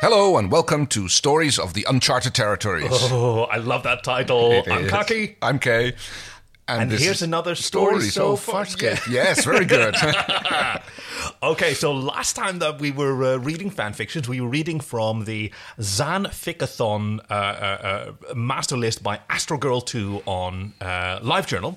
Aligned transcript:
Hello 0.00 0.38
and 0.38 0.50
welcome 0.50 0.86
to 0.88 1.08
Stories 1.08 1.58
of 1.58 1.74
the 1.74 1.84
Uncharted 1.88 2.32
Territories. 2.34 2.88
Oh, 2.90 3.42
I 3.42 3.58
love 3.58 3.82
that 3.82 4.02
title. 4.02 4.52
It 4.66 4.68
I'm 4.70 4.84
is. 4.86 4.90
Kaki. 4.90 5.36
I'm 5.42 5.58
Kay. 5.58 5.92
And 6.66 6.90
this 6.90 7.02
here's 7.02 7.20
another 7.22 7.54
story 7.54 8.00
so 8.08 8.36
far. 8.36 8.64
Farscape. 8.64 9.06
Yes, 9.10 9.44
very 9.44 9.64
good. 9.66 9.94
Okay, 11.42 11.74
so 11.74 11.92
last 11.92 12.34
time 12.36 12.58
that 12.60 12.80
we 12.80 12.90
were 12.90 13.24
uh, 13.24 13.36
reading 13.36 13.70
fan 13.70 13.92
fictions, 13.94 14.28
we 14.28 14.40
were 14.40 14.48
reading 14.48 14.78
from 14.80 15.24
the 15.24 15.50
Zhaan 15.78 16.26
Fickathon 16.26 17.20
uh, 17.30 17.32
uh, 17.32 18.12
uh, 18.30 18.34
master 18.34 18.76
list 18.76 19.02
by 19.02 19.20
Astrogirl 19.30 19.84
2 19.84 20.22
on 20.26 20.74
uh, 20.80 21.18
LiveJournal. 21.20 21.76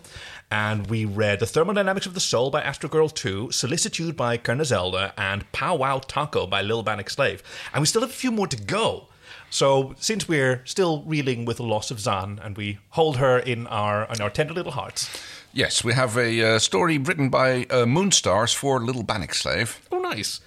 And 0.53 0.85
we 0.85 1.03
read 1.03 1.39
The 1.39 1.47
Thermodynamics 1.47 2.05
of 2.05 2.13
the 2.13 2.19
Soul 2.19 2.51
by 2.51 2.61
Astrogirl 2.61 3.11
2, 3.11 3.49
Solicitude 3.51 4.15
by 4.15 4.37
Kerna 4.37 4.65
Zelda, 4.65 5.11
and 5.17 5.51
Pow 5.51 5.73
Wow 5.77 5.97
Taco 5.97 6.45
by 6.45 6.61
Lil 6.61 6.83
Banik 6.83 7.09
Slave. 7.09 7.41
And 7.73 7.81
we 7.81 7.87
still 7.87 8.01
have 8.01 8.11
a 8.11 8.13
few 8.13 8.29
more 8.31 8.45
to 8.45 8.55
go. 8.55 9.07
So, 9.49 9.95
since 9.97 10.27
we're 10.27 10.61
still 10.63 11.01
reeling 11.07 11.45
with 11.45 11.57
the 11.57 11.63
loss 11.63 11.89
of 11.89 11.97
Zhaan, 11.97 12.39
and 12.45 12.55
we 12.55 12.77
hold 12.89 13.17
her 13.17 13.39
in 13.39 13.65
our 13.65 14.05
in 14.13 14.21
our 14.21 14.29
tender 14.29 14.53
little 14.53 14.73
hearts, 14.73 15.09
yes, 15.53 15.83
we 15.83 15.93
have 15.93 16.15
a 16.17 16.55
uh, 16.55 16.59
story 16.59 16.99
written 16.99 17.29
by 17.29 17.63
uh, 17.71 17.85
Moonstars 17.85 18.53
for 18.53 18.79
Little 18.79 19.03
Banik 19.03 19.33
Slave. 19.33 19.81
oh 19.91 20.01
nice, 20.01 20.39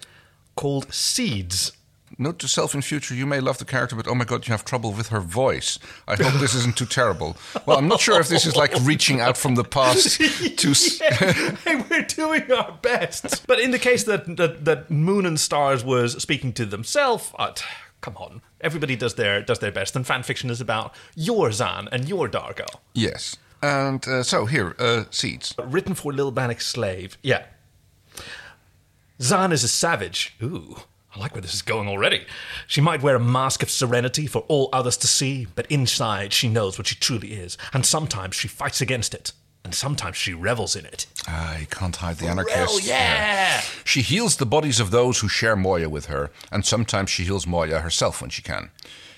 called 0.54 0.92
Seeds. 0.94 1.72
Note 2.18 2.38
to 2.38 2.48
self 2.48 2.74
in 2.74 2.82
future, 2.82 3.14
you 3.14 3.26
may 3.26 3.40
love 3.40 3.58
the 3.58 3.64
character, 3.64 3.96
but 3.96 4.06
oh 4.08 4.14
my 4.14 4.24
god, 4.24 4.46
you 4.46 4.52
have 4.52 4.64
trouble 4.64 4.92
with 4.92 5.08
her 5.08 5.20
voice. 5.20 5.78
I 6.06 6.14
hope 6.14 6.40
this 6.40 6.54
isn't 6.54 6.76
too 6.76 6.86
terrible. 6.86 7.36
Well, 7.66 7.78
I'm 7.78 7.88
not 7.88 8.00
sure 8.00 8.20
if 8.20 8.28
this 8.28 8.46
is 8.46 8.54
like 8.56 8.72
reaching 8.82 9.20
out 9.20 9.36
from 9.36 9.54
the 9.56 9.64
past 9.64 10.18
to. 10.58 10.70
s- 10.70 10.98
hey, 11.00 11.84
we're 11.90 12.02
doing 12.02 12.50
our 12.52 12.78
best. 12.80 13.46
But 13.46 13.58
in 13.60 13.70
the 13.72 13.78
case 13.78 14.04
that, 14.04 14.36
that 14.36 14.64
that 14.64 14.90
Moon 14.90 15.26
and 15.26 15.38
Stars 15.38 15.84
was 15.84 16.20
speaking 16.22 16.52
to 16.54 16.64
themselves, 16.64 17.32
uh, 17.38 17.52
come 18.00 18.16
on, 18.16 18.40
everybody 18.60 18.94
does 18.96 19.14
their 19.16 19.42
does 19.42 19.58
their 19.58 19.72
best, 19.72 19.96
and 19.96 20.06
fan 20.06 20.22
fiction 20.22 20.48
is 20.48 20.60
about 20.60 20.94
your 21.16 21.48
Zhaan 21.50 21.88
and 21.92 22.08
your 22.08 22.28
Dargo. 22.28 22.66
Yes. 22.94 23.36
And 23.62 24.06
uh, 24.06 24.22
so 24.22 24.46
here, 24.46 24.76
uh, 24.78 25.04
seeds. 25.10 25.54
Written 25.62 25.94
for 25.94 26.12
Lil 26.12 26.30
Banik 26.32 26.60
Slave. 26.62 27.18
Yeah. 27.22 27.46
Zhaan 29.20 29.52
is 29.52 29.64
a 29.64 29.68
savage. 29.68 30.34
Ooh. 30.42 30.76
I 31.16 31.18
like 31.18 31.32
where 31.34 31.40
this 31.40 31.54
is 31.54 31.62
going 31.62 31.88
already. 31.88 32.26
She 32.66 32.82
might 32.82 33.02
wear 33.02 33.16
a 33.16 33.20
mask 33.20 33.62
of 33.62 33.70
serenity 33.70 34.26
for 34.26 34.40
all 34.48 34.68
others 34.72 34.98
to 34.98 35.06
see, 35.06 35.46
but 35.54 35.66
inside 35.70 36.34
she 36.34 36.46
knows 36.48 36.76
what 36.76 36.86
she 36.88 36.94
truly 36.94 37.32
is, 37.32 37.56
and 37.72 37.86
sometimes 37.86 38.34
she 38.36 38.48
fights 38.48 38.82
against 38.82 39.14
it, 39.14 39.32
and 39.64 39.74
sometimes 39.74 40.16
she 40.18 40.34
revels 40.34 40.76
in 40.76 40.84
it. 40.84 41.06
Ah, 41.26 41.56
you 41.56 41.66
can't 41.66 41.96
hide 41.96 42.16
the 42.18 42.26
anarchist. 42.26 42.86
yeah! 42.86 43.62
She 43.84 44.02
heals 44.02 44.36
the 44.36 44.44
bodies 44.44 44.78
of 44.78 44.90
those 44.90 45.20
who 45.20 45.28
share 45.28 45.56
Moya 45.56 45.88
with 45.88 46.06
her, 46.06 46.30
and 46.52 46.66
sometimes 46.66 47.08
she 47.08 47.24
heals 47.24 47.46
Moya 47.46 47.80
herself 47.80 48.20
when 48.20 48.28
she 48.28 48.42
can, 48.42 48.70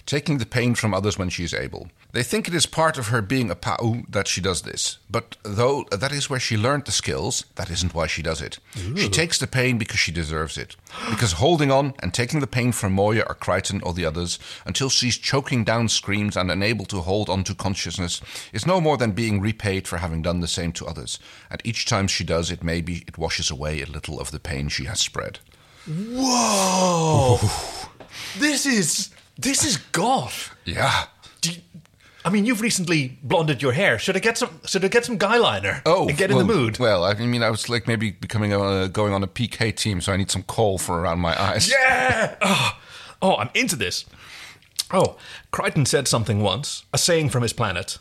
taking 0.09 0.39
the 0.39 0.47
pain 0.47 0.75
from 0.75 0.95
others 0.95 1.19
when 1.19 1.29
she 1.29 1.45
is 1.45 1.53
able. 1.53 1.91
They 2.13 2.23
think 2.23 2.49
it 2.49 2.55
is 2.55 2.65
part 2.65 2.97
of 2.97 3.09
her 3.09 3.21
being 3.21 3.51
a 3.51 3.55
Pa'u 3.55 4.11
that 4.11 4.27
she 4.27 4.41
does 4.41 4.63
this, 4.63 4.97
but 5.11 5.37
though 5.43 5.85
that 5.91 6.13
is 6.13 6.31
where 6.31 6.41
she 6.41 6.57
learned 6.57 6.87
the 6.87 6.93
skills, 6.93 7.45
that 7.57 7.71
isn't 7.71 7.95
why 7.95 8.07
she 8.07 8.23
does 8.23 8.41
it. 8.41 8.59
She 8.97 9.11
takes 9.11 9.39
the 9.39 9.47
pain 9.47 9.77
because 9.77 9.99
she 9.99 10.11
deserves 10.11 10.57
it. 10.57 10.77
Because 11.11 11.33
holding 11.33 11.71
on 11.71 11.93
and 12.03 12.15
taking 12.15 12.41
the 12.41 12.47
pain 12.47 12.73
from 12.73 12.95
Moya 12.95 13.23
or 13.29 13.35
Crichton 13.35 13.83
or 13.83 13.93
the 13.93 14.07
others 14.07 14.39
until 14.65 14.89
she's 14.89 15.19
choking 15.19 15.63
down 15.63 15.89
screams 15.89 16.39
and 16.39 16.51
unable 16.51 16.87
to 16.87 17.03
hold 17.03 17.29
on 17.29 17.45
to 17.45 17.55
consciousness 17.55 18.23
is 18.55 18.67
no 18.67 18.81
more 18.81 18.97
than 18.97 19.13
being 19.13 19.43
repaid 19.43 19.87
for 19.87 19.99
having 19.99 20.23
done 20.23 20.41
the 20.41 20.49
same 20.49 20.73
to 20.73 20.87
others. 20.87 21.19
And 21.51 21.61
each 21.65 21.85
time 21.85 22.09
she 22.09 22.25
does 22.25 22.51
it, 22.51 22.65
maybe 22.65 23.05
it 23.07 23.19
washes 23.19 23.51
away 23.51 23.83
a 23.83 23.87
little 23.87 24.19
of 24.19 24.31
the 24.31 24.41
pain 24.41 24.71
she 24.71 24.87
has 24.87 25.01
spread. 25.01 25.41
Whoa! 25.87 27.39
this 28.39 28.65
is 28.65 29.11
this 29.39 29.65
is 29.65 29.77
goth. 29.93 30.55
Yeah. 30.65 31.05
Do 31.41 31.53
you- 31.53 31.63
I 32.25 32.31
mean, 32.31 32.45
you've 32.45 32.61
recently 32.61 33.17
blonded 33.23 33.63
your 33.63 33.73
hair. 33.73 33.99
Should 33.99 34.17
I 34.17 34.19
get 34.19 34.37
some? 34.37 34.61
Should 34.67 34.85
I 34.85 34.89
get 34.89 35.05
some 35.05 35.17
guy 35.17 35.39
liner? 35.39 35.81
Oh, 35.87 36.09
and 36.09 36.19
get 36.19 36.31
well, 36.31 36.41
in 36.41 36.47
the 36.47 36.53
mood. 36.53 36.79
Well, 36.79 37.05
I 37.05 37.15
mean, 37.15 37.43
I 37.43 37.49
was 37.49 37.69
like 37.71 37.87
maybe 37.87 38.11
becoming 38.11 38.53
a, 38.53 38.89
going 38.89 39.15
on 39.15 39.23
a 39.23 39.29
PK 39.29 39.75
team, 39.75 40.01
so 40.01 40.13
I 40.13 40.17
need 40.17 40.31
some 40.31 40.43
kohl 40.43 40.77
for 40.79 41.01
around 41.01 41.21
my 41.21 41.41
eyes. 41.41 41.71
Yeah. 41.71 42.35
Oh, 42.43 42.73
oh, 43.23 43.37
I'm 43.37 43.51
into 43.55 43.77
this. 43.77 44.05
Oh, 44.93 45.17
Crichton 45.53 45.87
said 45.87 46.09
something 46.09 46.43
once, 46.43 46.85
a 46.93 46.99
saying 46.99 47.31
from 47.31 47.43
his 47.43 47.53
planet: 47.55 47.99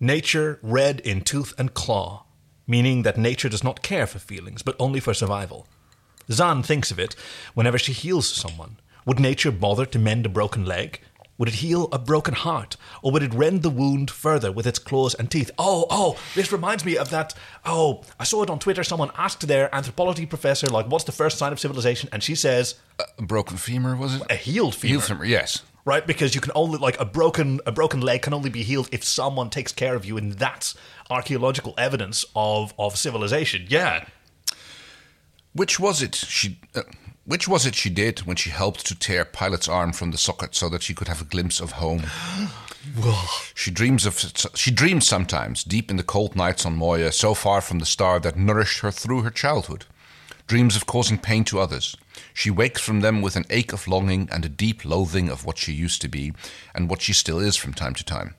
"Nature 0.00 0.58
red 0.62 1.00
in 1.00 1.20
tooth 1.20 1.52
and 1.58 1.74
claw," 1.74 2.24
meaning 2.66 3.02
that 3.02 3.18
nature 3.18 3.48
does 3.50 3.64
not 3.64 3.82
care 3.82 4.06
for 4.06 4.18
feelings, 4.20 4.62
but 4.62 4.76
only 4.78 5.00
for 5.00 5.12
survival. 5.12 5.66
Zan 6.30 6.62
thinks 6.62 6.90
of 6.90 6.98
it 6.98 7.14
whenever 7.54 7.78
she 7.78 7.92
heals 7.92 8.26
someone. 8.28 8.78
Would 9.06 9.20
nature 9.20 9.52
bother 9.52 9.86
to 9.86 9.98
mend 9.98 10.26
a 10.26 10.28
broken 10.28 10.64
leg? 10.64 11.00
Would 11.38 11.48
it 11.48 11.56
heal 11.56 11.88
a 11.92 11.98
broken 11.98 12.34
heart? 12.34 12.76
Or 13.02 13.12
would 13.12 13.22
it 13.22 13.32
rend 13.32 13.62
the 13.62 13.70
wound 13.70 14.10
further 14.10 14.50
with 14.50 14.66
its 14.66 14.78
claws 14.78 15.14
and 15.14 15.30
teeth? 15.30 15.50
Oh, 15.58 15.86
oh, 15.90 16.18
this 16.34 16.50
reminds 16.50 16.84
me 16.84 16.96
of 16.96 17.10
that. 17.10 17.34
Oh, 17.64 18.02
I 18.18 18.24
saw 18.24 18.42
it 18.42 18.50
on 18.50 18.58
Twitter. 18.58 18.82
Someone 18.82 19.10
asked 19.16 19.46
their 19.46 19.72
anthropology 19.74 20.26
professor, 20.26 20.66
like, 20.66 20.86
what's 20.88 21.04
the 21.04 21.12
first 21.12 21.38
sign 21.38 21.52
of 21.52 21.60
civilization? 21.60 22.08
And 22.10 22.22
she 22.22 22.34
says, 22.34 22.76
A 23.18 23.22
broken 23.22 23.58
femur, 23.58 23.94
was 23.94 24.16
it? 24.16 24.22
a 24.30 24.34
healed 24.34 24.74
femur. 24.74 24.92
Heel 24.92 25.00
femur, 25.00 25.24
yes. 25.24 25.62
Right? 25.84 26.04
Because 26.04 26.34
you 26.34 26.40
can 26.40 26.52
only, 26.56 26.78
like, 26.78 26.98
a 26.98 27.04
broken, 27.04 27.60
a 27.64 27.70
broken 27.70 28.00
leg 28.00 28.22
can 28.22 28.34
only 28.34 28.50
be 28.50 28.64
healed 28.64 28.88
if 28.90 29.04
someone 29.04 29.50
takes 29.50 29.70
care 29.72 29.94
of 29.94 30.04
you. 30.04 30.16
And 30.16 30.32
that's 30.32 30.74
archaeological 31.10 31.74
evidence 31.78 32.24
of, 32.34 32.74
of 32.76 32.96
civilization. 32.96 33.66
Yeah. 33.68 34.06
Which 35.52 35.78
was 35.78 36.02
it 36.02 36.14
she? 36.14 36.58
Uh, 36.74 36.82
which 37.26 37.46
was 37.46 37.66
it 37.66 37.74
she 37.74 37.90
did 37.90 38.20
when 38.20 38.36
she 38.36 38.50
helped 38.50 38.86
to 38.86 38.94
tear 38.94 39.24
Pilot's 39.24 39.68
arm 39.68 39.92
from 39.92 40.12
the 40.12 40.18
socket 40.18 40.54
so 40.54 40.68
that 40.68 40.82
she 40.82 40.94
could 40.94 41.08
have 41.08 41.20
a 41.20 41.24
glimpse 41.24 41.60
of 41.60 41.72
home? 41.72 42.04
She 43.54 43.72
dreams 43.72 44.06
of 44.06 44.32
she 44.54 44.70
dreams 44.70 45.08
sometimes, 45.08 45.64
deep 45.64 45.90
in 45.90 45.96
the 45.96 46.04
cold 46.04 46.36
nights 46.36 46.64
on 46.64 46.76
Moya, 46.76 47.10
so 47.10 47.34
far 47.34 47.60
from 47.60 47.80
the 47.80 47.84
star 47.84 48.20
that 48.20 48.36
nourished 48.36 48.78
her 48.78 48.92
through 48.92 49.22
her 49.22 49.30
childhood. 49.30 49.86
Dreams 50.46 50.76
of 50.76 50.86
causing 50.86 51.18
pain 51.18 51.42
to 51.46 51.58
others. 51.58 51.96
She 52.32 52.48
wakes 52.48 52.80
from 52.80 53.00
them 53.00 53.22
with 53.22 53.34
an 53.34 53.44
ache 53.50 53.72
of 53.72 53.88
longing 53.88 54.28
and 54.30 54.44
a 54.44 54.48
deep 54.48 54.84
loathing 54.84 55.28
of 55.28 55.44
what 55.44 55.58
she 55.58 55.72
used 55.72 56.00
to 56.02 56.08
be 56.08 56.32
and 56.76 56.88
what 56.88 57.02
she 57.02 57.12
still 57.12 57.40
is 57.40 57.56
from 57.56 57.74
time 57.74 57.94
to 57.94 58.04
time. 58.04 58.36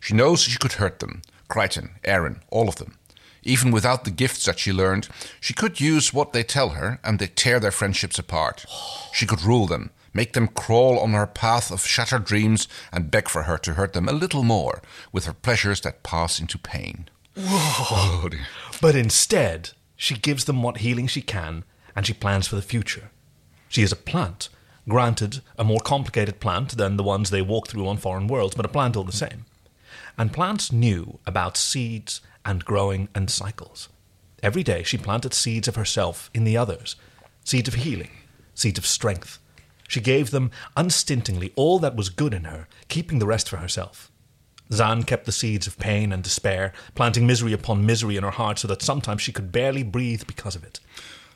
She 0.00 0.14
knows 0.14 0.40
she 0.40 0.58
could 0.58 0.72
hurt 0.72 1.00
them 1.00 1.20
Crichton, 1.52 1.90
Aeryn, 2.02 2.40
all 2.48 2.66
of 2.66 2.76
them. 2.76 2.96
Even 3.42 3.70
without 3.70 4.04
the 4.04 4.10
gifts 4.10 4.44
that 4.44 4.58
she 4.58 4.72
learned, 4.72 5.08
she 5.40 5.52
could 5.54 5.80
use 5.80 6.14
what 6.14 6.32
they 6.32 6.42
tell 6.42 6.70
her 6.70 7.00
and 7.02 7.18
they 7.18 7.26
tear 7.26 7.58
their 7.58 7.72
friendships 7.72 8.18
apart. 8.18 8.64
She 9.12 9.26
could 9.26 9.42
rule 9.42 9.66
them, 9.66 9.90
make 10.14 10.32
them 10.32 10.48
crawl 10.48 10.98
on 10.98 11.12
her 11.12 11.26
path 11.26 11.70
of 11.70 11.84
shattered 11.84 12.24
dreams 12.24 12.68
and 12.92 13.10
beg 13.10 13.28
for 13.28 13.44
her 13.44 13.58
to 13.58 13.74
hurt 13.74 13.94
them 13.94 14.08
a 14.08 14.12
little 14.12 14.44
more 14.44 14.80
with 15.10 15.24
her 15.26 15.32
pleasures 15.32 15.80
that 15.80 16.02
pass 16.02 16.38
into 16.38 16.58
pain. 16.58 17.08
Oh, 17.36 18.28
dear. 18.30 18.46
But 18.80 18.94
instead, 18.94 19.70
she 19.96 20.14
gives 20.16 20.44
them 20.44 20.62
what 20.62 20.78
healing 20.78 21.06
she 21.06 21.22
can, 21.22 21.64
and 21.96 22.06
she 22.06 22.12
plans 22.12 22.46
for 22.46 22.56
the 22.56 22.62
future. 22.62 23.10
She 23.68 23.82
is 23.82 23.92
a 23.92 23.96
plant, 23.96 24.50
granted 24.88 25.40
a 25.58 25.64
more 25.64 25.80
complicated 25.80 26.40
plant 26.40 26.76
than 26.76 26.96
the 26.96 27.02
ones 27.02 27.30
they 27.30 27.42
walk 27.42 27.68
through 27.68 27.88
on 27.88 27.96
foreign 27.96 28.28
worlds, 28.28 28.54
but 28.54 28.66
a 28.66 28.68
plant 28.68 28.96
all 28.96 29.04
the 29.04 29.12
same. 29.12 29.46
And 30.18 30.32
plants 30.32 30.70
knew 30.70 31.18
about 31.26 31.56
seeds 31.56 32.20
and 32.44 32.64
growing 32.64 33.08
and 33.14 33.30
cycles. 33.30 33.88
Every 34.42 34.62
day 34.62 34.82
she 34.82 34.98
planted 34.98 35.34
seeds 35.34 35.68
of 35.68 35.76
herself 35.76 36.30
in 36.34 36.44
the 36.44 36.56
others, 36.56 36.96
seeds 37.44 37.68
of 37.68 37.74
healing, 37.74 38.10
seeds 38.54 38.78
of 38.78 38.86
strength. 38.86 39.38
She 39.88 40.00
gave 40.00 40.30
them 40.30 40.50
unstintingly 40.76 41.52
all 41.54 41.78
that 41.80 41.96
was 41.96 42.08
good 42.08 42.34
in 42.34 42.44
her, 42.44 42.66
keeping 42.88 43.18
the 43.18 43.26
rest 43.26 43.48
for 43.48 43.58
herself. 43.58 44.10
Zhaan 44.70 45.06
kept 45.06 45.26
the 45.26 45.32
seeds 45.32 45.66
of 45.66 45.78
pain 45.78 46.12
and 46.12 46.22
despair, 46.22 46.72
planting 46.94 47.26
misery 47.26 47.52
upon 47.52 47.84
misery 47.84 48.16
in 48.16 48.24
her 48.24 48.30
heart 48.30 48.58
so 48.58 48.68
that 48.68 48.82
sometimes 48.82 49.20
she 49.20 49.32
could 49.32 49.52
barely 49.52 49.82
breathe 49.82 50.22
because 50.26 50.56
of 50.56 50.64
it. 50.64 50.80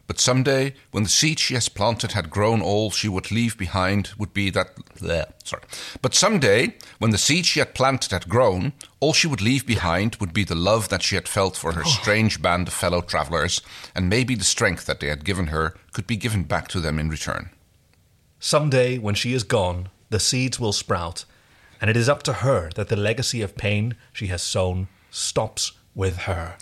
But 0.06 0.20
someday, 0.20 0.74
when 0.92 1.02
the 1.02 1.08
seed 1.08 1.40
she 1.40 1.54
has 1.54 1.68
planted 1.68 2.12
had 2.12 2.30
grown 2.30 2.62
all 2.62 2.90
she 2.90 3.08
would 3.08 3.32
leave 3.32 3.58
behind 3.58 4.10
would 4.16 4.32
be 4.32 4.50
that. 4.50 4.76
Bleh, 4.96 5.32
sorry. 5.44 5.64
But 6.00 6.14
someday, 6.14 6.76
when 6.98 7.10
the 7.10 7.18
seed 7.18 7.44
she 7.44 7.58
had 7.58 7.74
planted 7.74 8.12
had 8.12 8.28
grown, 8.28 8.72
all 9.00 9.12
she 9.12 9.26
would 9.26 9.42
leave 9.42 9.66
behind 9.66 10.16
would 10.16 10.32
be 10.32 10.44
the 10.44 10.54
love 10.54 10.88
that 10.90 11.02
she 11.02 11.16
had 11.16 11.26
felt 11.26 11.56
for 11.56 11.72
her 11.72 11.82
oh. 11.84 11.88
strange 11.88 12.40
band 12.40 12.68
of 12.68 12.74
fellow 12.74 13.00
travelers, 13.00 13.60
and 13.94 14.08
maybe 14.08 14.36
the 14.36 14.44
strength 14.44 14.86
that 14.86 15.00
they 15.00 15.08
had 15.08 15.24
given 15.24 15.48
her 15.48 15.74
could 15.92 16.06
be 16.06 16.16
given 16.16 16.44
back 16.44 16.68
to 16.68 16.80
them 16.80 16.98
in 16.98 17.08
return. 17.08 17.50
Someday, 18.38 18.98
when 18.98 19.16
she 19.16 19.32
is 19.32 19.42
gone, 19.42 19.88
the 20.10 20.20
seeds 20.20 20.60
will 20.60 20.72
sprout, 20.72 21.24
and 21.80 21.90
it 21.90 21.96
is 21.96 22.08
up 22.08 22.22
to 22.22 22.32
her 22.32 22.70
that 22.76 22.88
the 22.88 22.96
legacy 22.96 23.42
of 23.42 23.56
pain 23.56 23.96
she 24.12 24.28
has 24.28 24.42
sown 24.42 24.86
stops 25.10 25.72
with 25.94 26.18
her. 26.18 26.56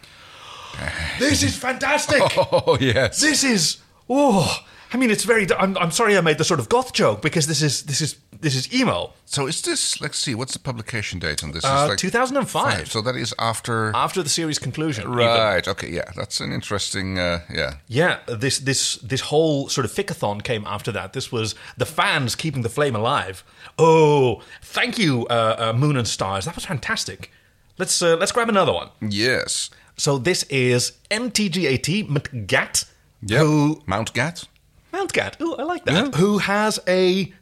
This 1.18 1.42
is 1.42 1.56
fantastic! 1.56 2.22
Oh, 2.36 2.76
yes. 2.80 3.20
This 3.20 3.44
is. 3.44 3.78
Oh, 4.08 4.58
I 4.92 4.96
mean, 4.96 5.10
it's 5.10 5.24
very. 5.24 5.46
I'm, 5.58 5.76
I'm 5.78 5.90
sorry 5.90 6.16
I 6.16 6.20
made 6.20 6.38
the 6.38 6.44
sort 6.44 6.60
of 6.60 6.68
goth 6.68 6.92
joke 6.92 7.20
because 7.22 7.46
this 7.46 7.62
is 7.62 7.82
this 7.84 8.00
is 8.00 8.16
this 8.40 8.54
is 8.54 8.72
emo. 8.72 9.12
So 9.24 9.46
is 9.46 9.62
this? 9.62 10.00
Let's 10.00 10.18
see. 10.18 10.34
What's 10.34 10.52
the 10.52 10.58
publication 10.60 11.18
date 11.18 11.42
on 11.42 11.52
this? 11.52 11.64
Uh, 11.64 11.86
like 11.88 11.98
2005. 11.98 12.90
So 12.90 13.00
that 13.02 13.16
is 13.16 13.34
after. 13.38 13.90
After 13.94 14.22
the 14.22 14.28
series 14.28 14.58
conclusion, 14.58 15.04
even. 15.04 15.16
right. 15.16 15.66
Okay. 15.66 15.90
Yeah. 15.90 16.10
That's 16.16 16.40
an 16.40 16.52
interesting. 16.52 17.18
Uh, 17.18 17.40
yeah. 17.52 17.74
Yeah, 17.88 18.18
this 18.28 18.58
this 18.58 18.96
this 18.96 19.20
whole 19.22 19.68
sort 19.68 19.84
of 19.84 19.90
fickathon 19.92 20.42
came 20.44 20.64
after 20.66 20.92
that. 20.92 21.12
This 21.12 21.32
was 21.32 21.54
the 21.76 21.86
fans 21.86 22.36
keeping 22.36 22.62
the 22.62 22.68
flame 22.70 22.94
alive. 22.94 23.42
Oh, 23.78 24.42
thank 24.62 24.98
you, 24.98 25.26
uh, 25.28 25.56
uh, 25.58 25.72
Moon 25.78 25.96
and 25.96 26.06
Stars. 26.06 26.44
That 26.44 26.54
was 26.54 26.64
fantastic. 26.66 27.30
Let's 27.78 28.00
uh, 28.02 28.16
let's 28.16 28.30
grab 28.32 28.48
another 28.48 28.72
one. 28.72 28.90
Yes. 29.00 29.70
So 29.96 30.18
this 30.18 30.42
is 30.44 30.92
MTGAT 31.10 32.08
McGat, 32.08 32.84
Yeah. 33.22 33.38
who 33.40 33.82
Mount 33.86 34.12
Gat. 34.14 34.44
Mount 34.92 35.12
Gat. 35.12 35.40
Ooh, 35.40 35.54
I 35.56 35.62
like 35.62 35.84
that. 35.84 35.94
Yeah. 35.94 36.18
Who 36.18 36.38
has 36.38 36.78
a 36.86 37.32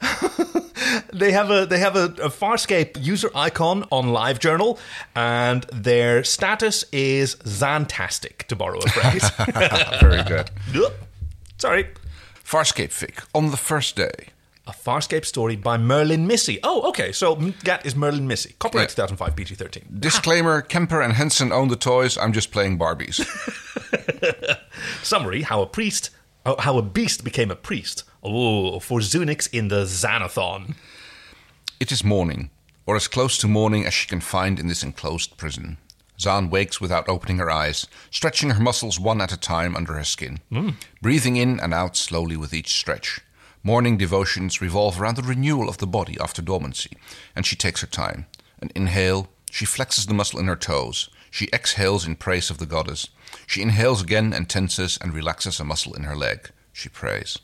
they 1.12 1.30
have 1.32 1.50
a 1.50 1.66
they 1.66 1.78
have 1.78 1.94
a, 1.96 2.04
a 2.22 2.30
Farscape 2.30 3.02
user 3.04 3.30
icon 3.34 3.84
on 3.90 4.06
LiveJournal, 4.06 4.78
and 5.14 5.64
their 5.72 6.24
status 6.24 6.84
is 6.92 7.36
Zantastic, 7.36 8.44
to 8.48 8.56
borrow 8.56 8.78
a 8.78 8.88
phrase. 8.88 9.30
Very 10.00 10.22
good. 10.24 10.50
Sorry. 11.58 11.88
Farscape 12.44 12.88
fic 12.90 13.24
on 13.34 13.50
the 13.50 13.56
first 13.58 13.94
day. 13.96 14.28
A 14.70 14.72
Farscape 14.72 15.24
story 15.24 15.56
by 15.56 15.76
Merlin 15.78 16.28
Missy. 16.28 16.60
Oh, 16.62 16.88
okay. 16.90 17.10
So 17.10 17.34
Gat 17.64 17.84
is 17.84 17.96
Merlin 17.96 18.28
Missy. 18.28 18.54
Copyright 18.60 18.90
Yeah. 18.90 19.06
2005 19.06 19.34
PG 19.34 19.54
13. 19.56 19.96
Disclaimer: 19.98 20.62
Kemper 20.62 21.00
and 21.00 21.14
Henson 21.14 21.50
own 21.50 21.66
the 21.66 21.74
toys. 21.74 22.16
I'm 22.16 22.32
just 22.32 22.52
playing 22.52 22.78
Barbies. 22.78 23.18
Summary 25.02 25.42
How 25.42 25.60
a 25.60 25.66
priest. 25.66 26.10
Oh, 26.46 26.54
how 26.56 26.78
a 26.78 26.82
beast 26.82 27.24
became 27.24 27.50
a 27.50 27.56
priest. 27.56 28.04
Oh, 28.22 28.78
for 28.78 29.00
Zunix 29.00 29.52
in 29.52 29.66
the 29.68 29.86
Xanathon. 29.86 30.76
It 31.80 31.90
is 31.90 32.04
morning, 32.04 32.50
or 32.86 32.94
as 32.94 33.08
close 33.08 33.38
to 33.38 33.48
morning 33.48 33.84
as 33.84 33.92
she 33.92 34.06
can 34.06 34.20
find 34.20 34.60
in 34.60 34.68
this 34.68 34.84
enclosed 34.84 35.36
prison. 35.36 35.78
Zhaan 36.16 36.48
wakes 36.48 36.80
without 36.80 37.08
opening 37.08 37.38
her 37.38 37.50
eyes, 37.50 37.88
stretching 38.12 38.50
her 38.50 38.62
muscles 38.62 39.00
one 39.00 39.20
at 39.20 39.32
a 39.32 39.36
time 39.36 39.74
under 39.74 39.94
her 39.94 40.04
skin, 40.04 40.38
hmm. 40.48 40.70
breathing 41.02 41.34
in 41.34 41.58
and 41.58 41.74
out 41.74 41.96
slowly 41.96 42.36
with 42.36 42.54
each 42.54 42.72
stretch. 42.74 43.20
Morning 43.62 43.98
devotions 43.98 44.62
revolve 44.62 44.98
around 44.98 45.16
the 45.16 45.22
renewal 45.22 45.68
of 45.68 45.76
the 45.76 45.86
body 45.86 46.16
after 46.18 46.40
dormancy, 46.40 46.96
and 47.36 47.44
she 47.44 47.56
takes 47.56 47.82
her 47.82 47.86
time. 47.86 48.24
An 48.62 48.70
inhale, 48.74 49.28
she 49.50 49.66
flexes 49.66 50.06
the 50.06 50.14
muscle 50.14 50.40
in 50.40 50.46
her 50.46 50.56
toes. 50.56 51.10
She 51.30 51.50
exhales 51.52 52.06
in 52.06 52.16
praise 52.16 52.48
of 52.48 52.56
the 52.56 52.64
goddess. 52.64 53.08
She 53.46 53.60
inhales 53.60 54.02
again 54.02 54.32
and 54.32 54.48
tenses 54.48 54.98
and 55.02 55.12
relaxes 55.12 55.60
a 55.60 55.64
muscle 55.64 55.92
in 55.92 56.04
her 56.04 56.16
leg. 56.16 56.50
She 56.72 56.88
prays. 56.88 57.36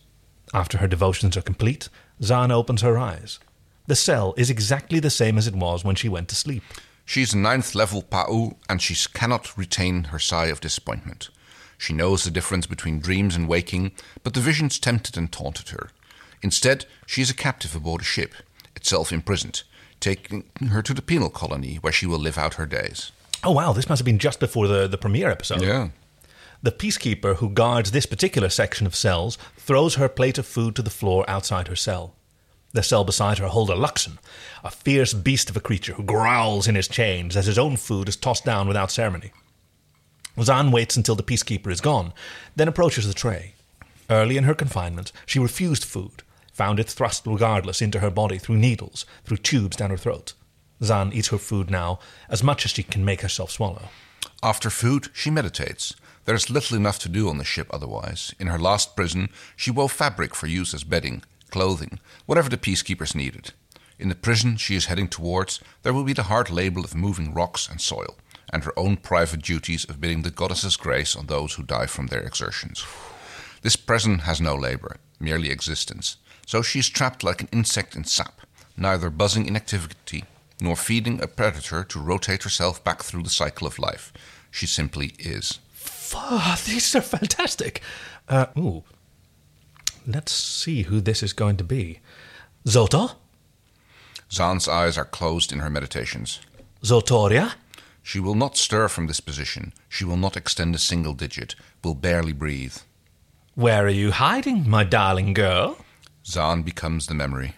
After 0.55 0.79
her 0.79 0.89
devotions 0.89 1.37
are 1.37 1.43
complete, 1.43 1.91
Zhaan 2.23 2.51
opens 2.51 2.81
her 2.81 2.97
eyes. 2.97 3.39
The 3.87 3.95
cell 3.95 4.33
is 4.39 4.49
exactly 4.49 5.01
the 5.01 5.11
same 5.11 5.37
as 5.37 5.47
it 5.47 5.55
was 5.55 5.85
when 5.85 5.97
she 5.97 6.09
went 6.09 6.29
to 6.31 6.35
sleep. 6.35 6.63
She 7.05 7.21
is 7.21 7.35
a 7.35 7.39
ninth 7.39 7.75
level 7.75 8.03
Pa'u, 8.03 8.57
and 8.71 8.81
she 8.81 8.97
cannot 9.13 9.57
retain 9.59 10.05
her 10.05 10.19
sigh 10.19 10.47
of 10.47 10.61
disappointment. 10.61 11.29
She 11.77 11.93
knows 11.93 12.25
the 12.25 12.31
difference 12.31 12.67
between 12.67 13.01
dreams 13.01 13.37
and 13.37 13.47
waking, 13.47 13.93
but 14.25 14.33
the 14.33 14.41
visions 14.41 14.79
tempted 14.79 15.19
and 15.19 15.31
taunted 15.31 15.69
her. 15.69 15.91
Instead, 16.47 16.87
she 17.07 17.21
is 17.21 17.29
a 17.29 17.35
captive 17.35 17.75
aboard 17.75 18.03
a 18.03 18.05
ship, 18.05 18.33
itself 18.77 19.11
imprisoned, 19.13 19.65
taking 19.99 20.45
her 20.69 20.81
to 20.81 20.95
the 20.95 21.03
penal 21.03 21.29
colony 21.29 21.75
where 21.81 21.93
she 21.93 22.07
will 22.07 22.21
live 22.21 22.39
out 22.39 22.55
her 22.55 22.67
days. 22.67 23.11
Oh, 23.43 23.51
wow, 23.51 23.73
this 23.73 23.89
must 23.89 23.99
have 23.99 24.07
been 24.07 24.21
just 24.21 24.39
before 24.39 24.69
the, 24.69 24.87
the 24.87 24.97
premiere 24.97 25.29
episode. 25.29 25.61
Yeah. 25.61 25.89
The 26.63 26.71
peacekeeper 26.71 27.35
who 27.39 27.51
guards 27.51 27.91
this 27.91 28.07
particular 28.07 28.49
section 28.49 28.87
of 28.87 28.95
cells 28.95 29.39
throws 29.57 29.97
her 29.97 30.09
plate 30.09 30.39
of 30.39 30.47
food 30.47 30.77
to 30.77 30.83
the 30.83 30.89
floor 30.89 31.29
outside 31.29 31.67
her 31.67 31.75
cell. 31.75 32.15
The 32.73 32.85
cell 32.85 33.03
beside 33.03 33.39
her 33.39 33.49
holds 33.49 33.73
a 33.73 33.75
Luxan, 33.75 34.19
a 34.63 34.71
fierce 34.71 35.15
beast 35.15 35.51
of 35.51 35.57
a 35.57 35.61
creature 35.61 35.95
who 35.95 36.05
growls 36.05 36.69
in 36.69 36.77
his 36.77 36.87
chains 36.87 37.37
as 37.37 37.47
his 37.47 37.59
own 37.59 37.77
food 37.77 38.09
is 38.09 38.15
tossed 38.15 38.45
down 38.45 38.69
without 38.69 38.93
ceremony. 38.93 39.33
Zhaan 40.39 40.71
waits 40.71 40.97
until 40.97 41.17
the 41.17 41.25
peacekeeper 41.25 41.73
is 41.73 41.81
gone, 41.81 42.13
then 42.55 42.69
approaches 42.69 43.09
the 43.09 43.15
tray. 43.15 43.55
Early 44.09 44.37
in 44.37 44.45
her 44.45 44.55
confinement, 44.55 45.11
she 45.27 45.41
refused 45.41 45.85
food, 45.85 46.23
found 46.57 46.81
it 46.81 46.89
thrust 46.89 47.27
regardless 47.27 47.83
into 47.83 48.01
her 48.01 48.11
body 48.11 48.39
through 48.39 48.57
needles, 48.57 49.05
through 49.25 49.37
tubes 49.37 49.77
down 49.77 49.91
her 49.91 49.99
throat. 49.99 50.33
Zhaan 50.81 51.13
eats 51.13 51.29
her 51.29 51.37
food 51.37 51.71
now 51.71 51.99
as 52.31 52.43
much 52.43 52.65
as 52.65 52.71
she 52.71 52.83
can 52.83 53.05
make 53.05 53.21
herself 53.21 53.51
swallow. 53.51 53.91
After 54.43 54.71
food, 54.71 55.09
she 55.13 55.29
meditates. 55.31 55.95
There 56.25 56.35
is 56.35 56.49
little 56.49 56.75
enough 56.75 56.99
to 57.01 57.11
do 57.11 57.29
on 57.29 57.37
the 57.37 57.45
ship 57.45 57.69
otherwise. 57.71 58.35
In 58.41 58.47
her 58.47 58.59
last 58.59 58.97
prison, 58.97 59.29
she 59.55 59.71
wove 59.71 59.93
fabric 59.93 60.35
for 60.35 60.47
use 60.47 60.73
as 60.73 60.83
bedding, 60.83 61.23
clothing, 61.51 62.01
whatever 62.25 62.49
the 62.49 62.57
peacekeepers 62.57 63.15
needed. 63.15 63.53
In 63.99 64.09
the 64.09 64.15
prison 64.15 64.57
she 64.57 64.77
is 64.77 64.87
heading 64.87 65.09
towards, 65.09 65.61
there 65.83 65.93
will 65.93 66.05
be 66.05 66.15
the 66.15 66.31
hard 66.31 66.49
labor 66.49 66.81
of 66.81 66.95
moving 66.95 67.35
rocks 67.35 67.69
and 67.69 67.83
soil, 67.83 68.17
and 68.51 68.65
her 68.65 68.79
own 68.79 68.97
private 68.97 69.43
duties 69.43 69.85
of 69.85 70.01
bidding 70.01 70.23
the 70.23 70.31
goddess's 70.31 70.77
grace 70.77 71.15
on 71.15 71.27
those 71.27 71.55
who 71.55 71.63
die 71.63 71.87
from 71.87 72.07
their 72.07 72.23
exertions. 72.23 72.83
This 73.61 73.77
prison 73.77 74.21
has 74.21 74.41
no 74.41 74.55
labor, 74.55 74.97
merely 75.21 75.51
existence, 75.51 76.17
so 76.47 76.63
she 76.63 76.79
is 76.79 76.89
trapped 76.89 77.23
like 77.23 77.43
an 77.43 77.49
insect 77.53 77.95
in 77.95 78.05
sap, 78.05 78.41
neither 78.77 79.11
buzzing 79.11 79.47
in 79.47 79.57
activity 79.57 80.25
nor 80.61 80.77
feeding 80.77 81.23
a 81.23 81.27
predator 81.27 81.85
to 81.85 82.01
rotate 82.01 82.45
herself 82.45 82.83
back 82.83 83.03
through 83.03 83.23
the 83.23 83.29
cycle 83.29 83.67
of 83.67 83.79
life. 83.79 84.13
She 84.51 84.67
simply 84.67 85.13
is. 85.19 85.59
Oh, 86.15 86.57
these 86.65 86.95
are 86.95 87.03
fantastic. 87.03 87.83
Uh, 88.29 88.47
ooh. 88.57 88.85
Let's 90.07 90.33
see 90.33 90.83
who 90.83 91.01
this 91.01 91.23
is 91.23 91.33
going 91.33 91.57
to 91.59 91.65
be. 91.65 92.01
Zota? 92.65 93.17
Zhaan's 94.31 94.69
eyes 94.69 94.97
are 94.97 95.05
closed 95.05 95.53
in 95.53 95.59
her 95.59 95.69
meditations. 95.69 96.41
Zotoria? 96.83 97.55
She 98.03 98.21
will 98.21 98.35
not 98.35 98.57
stir 98.57 98.89
from 98.89 99.09
this 99.09 99.21
position. 99.21 99.73
She 99.89 100.05
will 100.05 100.17
not 100.17 100.37
extend 100.37 100.75
a 100.75 100.79
single 100.79 101.13
digit, 101.13 101.57
will 101.83 101.95
barely 101.95 102.33
breathe. 102.33 102.77
Where 103.55 103.85
are 103.85 103.91
you 103.91 104.13
hiding, 104.13 104.69
my 104.69 104.85
darling 104.85 105.35
girl? 105.35 105.79
Zhaan 106.27 106.65
becomes 106.65 107.07
the 107.07 107.15
memory. 107.15 107.55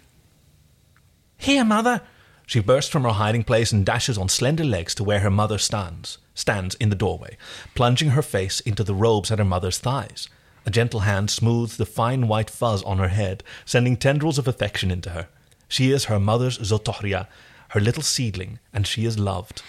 Here, 1.36 1.64
mother. 1.64 2.02
She 2.46 2.60
bursts 2.60 2.90
from 2.90 3.04
her 3.04 3.10
hiding 3.10 3.44
place 3.44 3.72
and 3.72 3.84
dashes 3.84 4.16
on 4.18 4.28
slender 4.28 4.64
legs 4.64 4.94
to 4.94 5.04
where 5.04 5.20
her 5.20 5.30
mother 5.30 5.58
stands, 5.58 6.18
stands 6.34 6.74
in 6.76 6.88
the 6.88 6.96
doorway, 6.96 7.36
plunging 7.74 8.10
her 8.10 8.22
face 8.22 8.60
into 8.60 8.82
the 8.82 8.94
robes 8.94 9.30
at 9.30 9.38
her 9.38 9.44
mother's 9.44 9.78
thighs. 9.78 10.28
A 10.64 10.70
gentle 10.70 11.00
hand 11.00 11.30
smooths 11.30 11.76
the 11.76 11.86
fine 11.86 12.26
white 12.26 12.50
fuzz 12.50 12.82
on 12.82 12.98
her 12.98 13.08
head, 13.08 13.42
sending 13.64 13.96
tendrils 13.96 14.38
of 14.38 14.48
affection 14.48 14.90
into 14.90 15.10
her. 15.10 15.28
She 15.68 15.90
is 15.90 16.06
her 16.06 16.18
mother's 16.18 16.58
Zotoria, 16.58 17.26
her 17.70 17.80
little 17.80 18.02
seedling, 18.02 18.58
and 18.72 18.86
she 18.86 19.04
is 19.04 19.18
loved. 19.18 19.62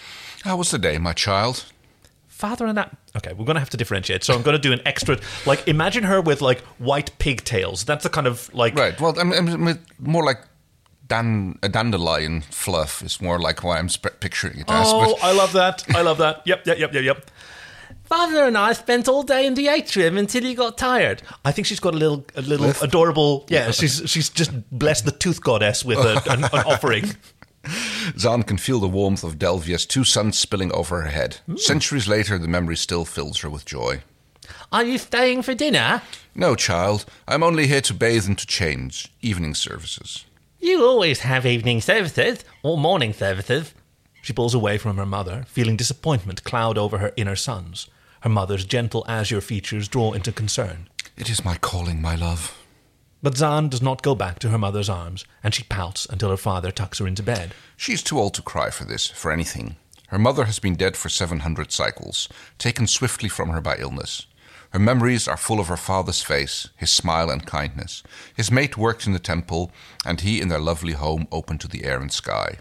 How 0.44 0.56
was 0.58 0.72
the 0.72 0.80
day, 0.80 0.98
my 0.98 1.14
child? 1.14 1.66
Father 2.40 2.66
and 2.66 2.78
that. 2.78 2.96
Okay, 3.18 3.34
we're 3.34 3.44
going 3.44 3.56
to 3.56 3.60
have 3.60 3.70
to 3.72 3.76
differentiate. 3.76 4.24
So 4.24 4.34
I'm 4.34 4.44
going 4.44 4.56
to 4.56 4.62
do 4.62 4.72
an 4.72 4.80
extra. 4.86 5.20
Like, 5.46 5.68
imagine 5.68 6.06
her 6.06 6.22
with 6.22 6.42
like 6.42 6.62
white 6.78 7.12
pigtails. 7.20 7.84
That's 7.84 8.04
the 8.04 8.10
kind 8.10 8.28
of 8.28 8.50
like. 8.54 8.76
Right. 8.76 9.00
Well, 9.02 9.14
I'm, 9.20 9.34
I'm 9.34 9.78
more 10.00 10.24
like 10.24 10.40
dan, 11.10 11.60
a 11.62 11.68
dandelion 11.68 12.40
fluff 12.40 13.04
is 13.04 13.22
more 13.22 13.40
like 13.40 13.62
why 13.62 13.78
I'm 13.78 13.90
sp- 13.92 14.16
picturing 14.22 14.58
it 14.60 14.70
as. 14.70 14.88
Oh, 14.90 15.18
but 15.18 15.24
I 15.24 15.34
love 15.34 15.52
that. 15.52 15.84
I 15.94 16.02
love 16.02 16.18
that. 16.20 16.44
Yep, 16.46 16.66
yep, 16.66 16.80
yep, 16.80 16.94
yep, 16.94 17.04
yep. 17.04 17.32
Father 18.06 18.46
and 18.46 18.58
I 18.58 18.72
spent 18.72 19.10
all 19.10 19.24
day 19.24 19.46
in 19.46 19.56
the 19.56 19.68
atrium 19.68 20.18
until 20.18 20.44
he 20.44 20.56
got 20.56 20.78
tired. 20.78 21.22
I 21.44 21.52
think 21.52 21.68
she's 21.68 21.82
got 21.82 21.94
a 21.94 21.98
little, 21.98 22.26
a 22.36 22.42
little 22.42 22.68
Lift? 22.68 22.82
adorable. 22.82 23.46
Yeah, 23.50 23.72
she's 23.72 24.02
she's 24.06 24.30
just 24.30 24.52
blessed 24.72 25.04
the 25.04 25.12
tooth 25.12 25.42
goddess 25.42 25.84
with 25.84 25.98
a, 25.98 26.24
an, 26.32 26.46
an 26.46 26.64
offering. 26.66 27.12
Zhaan 28.18 28.46
can 28.46 28.58
feel 28.58 28.80
the 28.80 28.88
warmth 28.88 29.24
of 29.24 29.40
Delvia's 29.40 29.86
two 29.86 30.04
suns 30.04 30.38
spilling 30.38 30.72
over 30.72 31.02
her 31.02 31.10
head. 31.10 31.38
Hmm. 31.46 31.58
Centuries 31.58 32.08
later, 32.08 32.38
the 32.38 32.48
memory 32.48 32.76
still 32.76 33.06
fills 33.06 33.40
her 33.40 33.50
with 33.50 33.66
joy. 33.66 34.02
Are 34.72 34.84
you 34.84 34.98
staying 34.98 35.44
for 35.44 35.54
dinner? 35.54 36.02
No, 36.36 36.56
child. 36.56 37.06
I'm 37.28 37.44
only 37.44 37.68
here 37.68 37.82
to 37.82 37.94
bathe 37.94 38.28
and 38.28 38.38
to 38.38 38.48
change. 38.48 39.12
Evening 39.22 39.56
services. 39.56 40.26
You 40.60 40.86
always 40.86 41.22
have 41.22 41.46
evening 41.46 41.82
services 41.82 42.44
or 42.64 42.78
morning 42.78 43.14
services. 43.14 43.74
She 44.22 44.34
pulls 44.34 44.54
away 44.54 44.78
from 44.78 44.98
her 44.98 45.06
mother, 45.06 45.46
feeling 45.48 45.78
disappointment 45.78 46.44
cloud 46.44 46.78
over 46.78 46.98
her 46.98 47.14
inner 47.16 47.36
sons. 47.36 47.88
Her 48.22 48.30
mother's 48.30 48.66
gentle 48.66 49.06
azure 49.08 49.42
features 49.42 49.88
draw 49.88 50.12
into 50.12 50.32
concern. 50.32 50.90
It 51.16 51.30
is 51.30 51.46
my 51.46 51.56
calling, 51.56 52.02
my 52.02 52.16
love. 52.16 52.59
But 53.22 53.34
Zhaan 53.34 53.70
does 53.70 53.82
not 53.82 54.02
go 54.02 54.16
back 54.16 54.40
to 54.40 54.50
her 54.50 54.58
mother's 54.58 54.90
arms, 54.90 55.26
and 55.44 55.54
she 55.54 55.64
pouts 55.64 56.06
until 56.10 56.30
her 56.30 56.38
father 56.38 56.72
tucks 56.72 57.00
her 57.00 57.08
into 57.08 57.22
bed. 57.22 57.54
She 57.76 57.94
is 57.94 58.02
too 58.02 58.18
old 58.18 58.34
to 58.36 58.42
cry 58.42 58.70
for 58.70 58.86
this, 58.86 59.08
for 59.08 59.32
anything. 59.32 59.76
Her 60.08 60.18
mother 60.18 60.46
has 60.46 60.60
been 60.60 60.76
dead 60.76 60.96
for 60.96 61.10
700 61.10 61.72
cycles, 61.72 62.30
taken 62.58 62.88
swiftly 62.88 63.30
from 63.30 63.50
her 63.50 63.62
by 63.62 63.76
illness. 63.78 64.26
Her 64.72 64.80
memories 64.80 65.28
are 65.28 65.38
full 65.38 65.60
of 65.60 65.68
her 65.68 65.78
father's 65.78 66.22
face, 66.22 66.70
his 66.78 66.92
smile 66.92 67.30
and 67.30 67.46
kindness. 67.46 68.04
His 68.36 68.52
mate 68.52 68.78
worked 68.78 69.06
in 69.06 69.14
the 69.14 69.20
temple, 69.20 69.72
and 70.06 70.22
he 70.22 70.40
in 70.40 70.48
their 70.48 70.60
lovely 70.60 70.94
home 70.94 71.28
open 71.32 71.58
to 71.60 71.68
the 71.68 71.84
air 71.84 72.00
and 72.00 72.12
sky. 72.12 72.60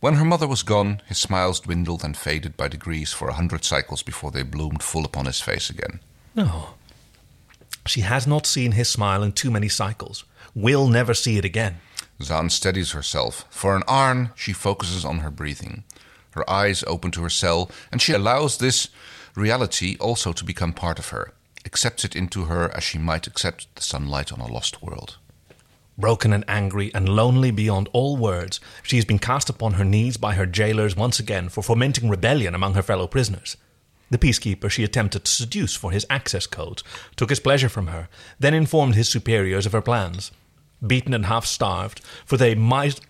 When 0.00 0.14
her 0.14 0.24
mother 0.24 0.48
was 0.48 0.64
gone, 0.64 1.00
his 1.06 1.18
smiles 1.18 1.60
dwindled 1.60 2.02
and 2.02 2.16
faded 2.16 2.56
by 2.56 2.68
degrees 2.68 3.12
for 3.12 3.28
a 3.28 3.34
hundred 3.34 3.64
cycles 3.64 4.02
before 4.02 4.32
they 4.32 4.42
bloomed 4.42 4.82
full 4.82 5.04
upon 5.04 5.26
his 5.26 5.40
face 5.40 5.70
again. 5.70 6.00
No. 6.34 6.70
She 7.86 8.02
has 8.02 8.26
not 8.26 8.46
seen 8.46 8.72
his 8.72 8.88
smile 8.88 9.22
in 9.22 9.32
too 9.32 9.50
many 9.50 9.68
cycles. 9.68 10.24
Will 10.54 10.86
never 10.86 11.14
see 11.14 11.38
it 11.38 11.44
again. 11.44 11.80
Zhaan 12.20 12.50
steadies 12.50 12.92
herself. 12.92 13.44
For 13.50 13.74
an 13.76 13.82
Arn, 13.88 14.30
she 14.36 14.52
focuses 14.52 15.04
on 15.04 15.18
her 15.18 15.30
breathing. 15.30 15.84
Her 16.32 16.48
eyes 16.48 16.84
open 16.86 17.10
to 17.12 17.22
her 17.22 17.30
cell, 17.30 17.70
and 17.90 18.00
she 18.00 18.12
allows 18.12 18.58
this 18.58 18.88
reality 19.34 19.96
also 19.98 20.32
to 20.32 20.44
become 20.44 20.72
part 20.72 20.98
of 20.98 21.08
her, 21.08 21.32
accepts 21.64 22.04
it 22.04 22.14
into 22.14 22.44
her 22.44 22.74
as 22.74 22.84
she 22.84 22.98
might 22.98 23.26
accept 23.26 23.74
the 23.74 23.82
sunlight 23.82 24.32
on 24.32 24.40
a 24.40 24.46
lost 24.46 24.82
world. 24.82 25.18
Broken 25.98 26.32
and 26.32 26.44
angry 26.48 26.90
and 26.94 27.08
lonely 27.08 27.50
beyond 27.50 27.88
all 27.92 28.16
words, 28.16 28.60
she 28.82 28.96
has 28.96 29.04
been 29.04 29.18
cast 29.18 29.50
upon 29.50 29.74
her 29.74 29.84
knees 29.84 30.16
by 30.16 30.34
her 30.34 30.46
jailers 30.46 30.96
once 30.96 31.18
again 31.18 31.48
for 31.48 31.62
fomenting 31.62 32.08
rebellion 32.08 32.54
among 32.54 32.74
her 32.74 32.82
fellow 32.82 33.06
prisoners. 33.06 33.56
The 34.12 34.18
peacekeeper 34.18 34.70
she 34.70 34.84
attempted 34.84 35.24
to 35.24 35.32
seduce 35.32 35.74
for 35.74 35.90
his 35.90 36.04
access 36.10 36.46
codes 36.46 36.84
took 37.16 37.30
his 37.30 37.40
pleasure 37.40 37.70
from 37.70 37.86
her, 37.86 38.10
then 38.38 38.52
informed 38.52 38.94
his 38.94 39.08
superiors 39.08 39.64
of 39.64 39.72
her 39.72 39.80
plans. 39.80 40.30
Beaten 40.86 41.14
and 41.14 41.24
half 41.24 41.46
starved, 41.46 42.02
for 42.26 42.36
they 42.36 42.54
mis- 42.54 43.00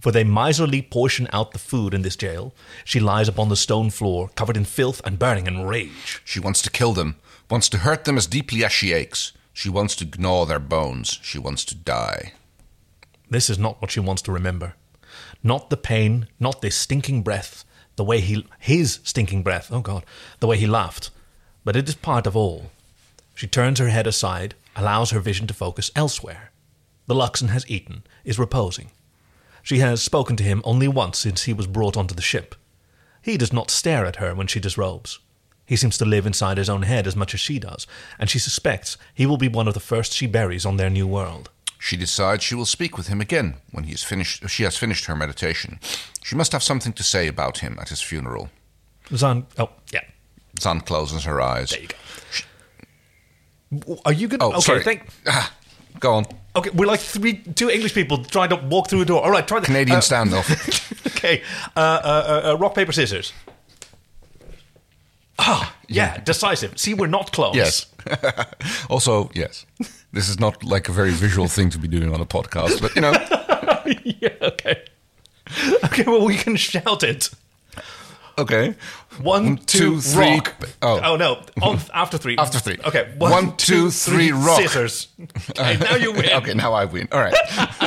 for 0.00 0.12
they 0.12 0.22
miserly 0.22 0.80
portion 0.80 1.26
out 1.32 1.50
the 1.50 1.58
food 1.58 1.92
in 1.94 2.02
this 2.02 2.14
jail, 2.14 2.54
she 2.84 3.00
lies 3.00 3.26
upon 3.26 3.48
the 3.48 3.56
stone 3.56 3.90
floor, 3.90 4.30
covered 4.36 4.56
in 4.56 4.64
filth 4.64 5.00
and 5.04 5.18
burning 5.18 5.48
in 5.48 5.66
rage. 5.66 6.22
She 6.24 6.38
wants 6.38 6.62
to 6.62 6.70
kill 6.70 6.92
them, 6.92 7.16
wants 7.50 7.68
to 7.70 7.78
hurt 7.78 8.04
them 8.04 8.16
as 8.16 8.28
deeply 8.28 8.64
as 8.64 8.70
she 8.70 8.92
aches. 8.92 9.32
She 9.52 9.68
wants 9.68 9.96
to 9.96 10.04
gnaw 10.16 10.44
their 10.44 10.60
bones. 10.60 11.18
She 11.22 11.40
wants 11.40 11.64
to 11.66 11.74
die. 11.74 12.34
This 13.28 13.50
is 13.50 13.58
not 13.58 13.82
what 13.82 13.90
she 13.90 13.98
wants 13.98 14.22
to 14.22 14.32
remember. 14.32 14.74
Not 15.42 15.70
the 15.70 15.76
pain, 15.76 16.28
not 16.38 16.62
this 16.62 16.76
stinking 16.76 17.22
breath, 17.22 17.64
the 17.96 18.04
way 18.04 18.20
he 18.20 18.46
his 18.58 19.00
stinking 19.04 19.42
breath, 19.42 19.70
oh 19.70 19.80
god, 19.80 20.04
the 20.40 20.46
way 20.46 20.56
he 20.56 20.66
laughed. 20.66 21.10
But 21.64 21.76
it 21.76 21.88
is 21.88 21.94
part 21.94 22.26
of 22.26 22.36
all. 22.36 22.70
She 23.34 23.46
turns 23.46 23.78
her 23.78 23.88
head 23.88 24.06
aside, 24.06 24.54
allows 24.76 25.10
her 25.10 25.20
vision 25.20 25.46
to 25.46 25.54
focus 25.54 25.90
elsewhere. 25.94 26.50
The 27.06 27.14
Luxan 27.14 27.48
has 27.48 27.68
eaten, 27.68 28.04
is 28.24 28.38
reposing. 28.38 28.90
She 29.62 29.78
has 29.78 30.02
spoken 30.02 30.36
to 30.36 30.44
him 30.44 30.62
only 30.64 30.88
once 30.88 31.18
since 31.18 31.44
he 31.44 31.52
was 31.52 31.66
brought 31.66 31.96
onto 31.96 32.14
the 32.14 32.22
ship. 32.22 32.54
He 33.22 33.36
does 33.36 33.52
not 33.52 33.70
stare 33.70 34.04
at 34.04 34.16
her 34.16 34.34
when 34.34 34.48
she 34.48 34.60
disrobes. 34.60 35.20
He 35.64 35.76
seems 35.76 35.96
to 35.98 36.04
live 36.04 36.26
inside 36.26 36.58
his 36.58 36.68
own 36.68 36.82
head 36.82 37.06
as 37.06 37.16
much 37.16 37.34
as 37.34 37.40
she 37.40 37.58
does, 37.58 37.86
and 38.18 38.28
she 38.28 38.38
suspects 38.38 38.96
he 39.14 39.26
will 39.26 39.36
be 39.36 39.48
one 39.48 39.68
of 39.68 39.74
the 39.74 39.80
first 39.80 40.12
she 40.12 40.26
buries 40.26 40.66
on 40.66 40.76
their 40.76 40.90
new 40.90 41.06
world. 41.06 41.50
She 41.84 41.96
decides 41.96 42.44
she 42.44 42.54
will 42.54 42.64
speak 42.64 42.96
with 42.96 43.08
him 43.08 43.20
again 43.20 43.56
when 43.72 43.82
he 43.82 43.92
is 43.92 44.04
finished. 44.04 44.48
She 44.48 44.62
has 44.62 44.76
finished 44.76 45.06
her 45.06 45.16
meditation. 45.16 45.80
She 46.22 46.36
must 46.36 46.52
have 46.52 46.62
something 46.62 46.92
to 46.92 47.02
say 47.02 47.26
about 47.26 47.58
him 47.58 47.76
at 47.80 47.88
his 47.88 48.00
funeral. 48.00 48.50
Zhaan, 49.10 49.46
oh 49.58 49.68
yeah, 49.92 50.04
Zhaan 50.60 50.86
closes 50.86 51.24
her 51.24 51.40
eyes. 51.40 51.70
there 51.70 51.80
you 51.80 51.88
go. 53.88 53.98
Are 54.04 54.12
you 54.12 54.28
good? 54.28 54.40
Oh, 54.40 54.50
okay, 54.52 54.60
sorry. 54.60 54.84
thank. 54.84 55.08
Ah, 55.26 55.52
go 55.98 56.12
on. 56.14 56.26
Okay, 56.54 56.70
we're 56.70 56.86
like 56.86 57.00
three, 57.00 57.38
two 57.38 57.68
English 57.68 57.94
people 57.94 58.22
trying 58.24 58.50
to 58.50 58.56
walk 58.56 58.88
through 58.88 59.00
a 59.00 59.04
door. 59.04 59.20
All 59.24 59.32
right, 59.32 59.48
try 59.48 59.58
the 59.58 59.66
Canadian 59.66 59.98
uh, 59.98 60.00
standoff. 60.00 60.46
Okay, 61.22 61.42
uh, 61.76 61.80
uh, 61.80 62.42
uh, 62.44 62.50
uh, 62.50 62.58
rock 62.58 62.74
paper 62.74 62.92
scissors. 62.92 63.32
Ah, 65.38 65.74
yeah, 65.94 66.18
decisive. 66.18 66.78
See, 66.78 66.94
we're 66.94 67.06
not 67.06 67.32
close. 67.32 67.54
yes. 67.54 67.86
also, 68.90 69.30
yes. 69.34 69.66
This 70.12 70.28
is 70.28 70.38
not 70.38 70.62
like 70.64 70.88
a 70.88 70.92
very 70.92 71.10
visual 71.10 71.48
thing 71.48 71.70
to 71.70 71.78
be 71.78 71.88
doing 71.88 72.12
on 72.12 72.20
a 72.20 72.26
podcast, 72.26 72.80
but 72.80 72.94
you 72.94 73.02
know. 73.02 73.12
yeah. 74.20 74.28
Okay. 74.42 74.82
Okay. 75.84 76.04
Well, 76.06 76.24
we 76.24 76.36
can 76.36 76.56
shout 76.56 77.02
it. 77.02 77.30
Okay. 78.38 78.74
One, 79.20 79.58
two, 79.58 80.00
three. 80.00 80.36
rock. 80.36 80.54
Oh. 80.80 81.00
oh 81.04 81.16
no! 81.16 81.42
On, 81.60 81.78
after 81.92 82.16
three. 82.16 82.36
After 82.38 82.58
three. 82.58 82.78
Okay. 82.84 83.12
One, 83.18 83.56
two, 83.56 83.90
three, 83.90 84.32
rock. 84.32 84.60
Scissors. 84.60 85.08
Okay, 85.50 85.76
now 85.78 85.96
you 85.96 86.12
win. 86.12 86.30
okay, 86.30 86.54
now 86.54 86.72
I 86.72 86.86
win. 86.86 87.08
All 87.12 87.20
right. 87.20 87.34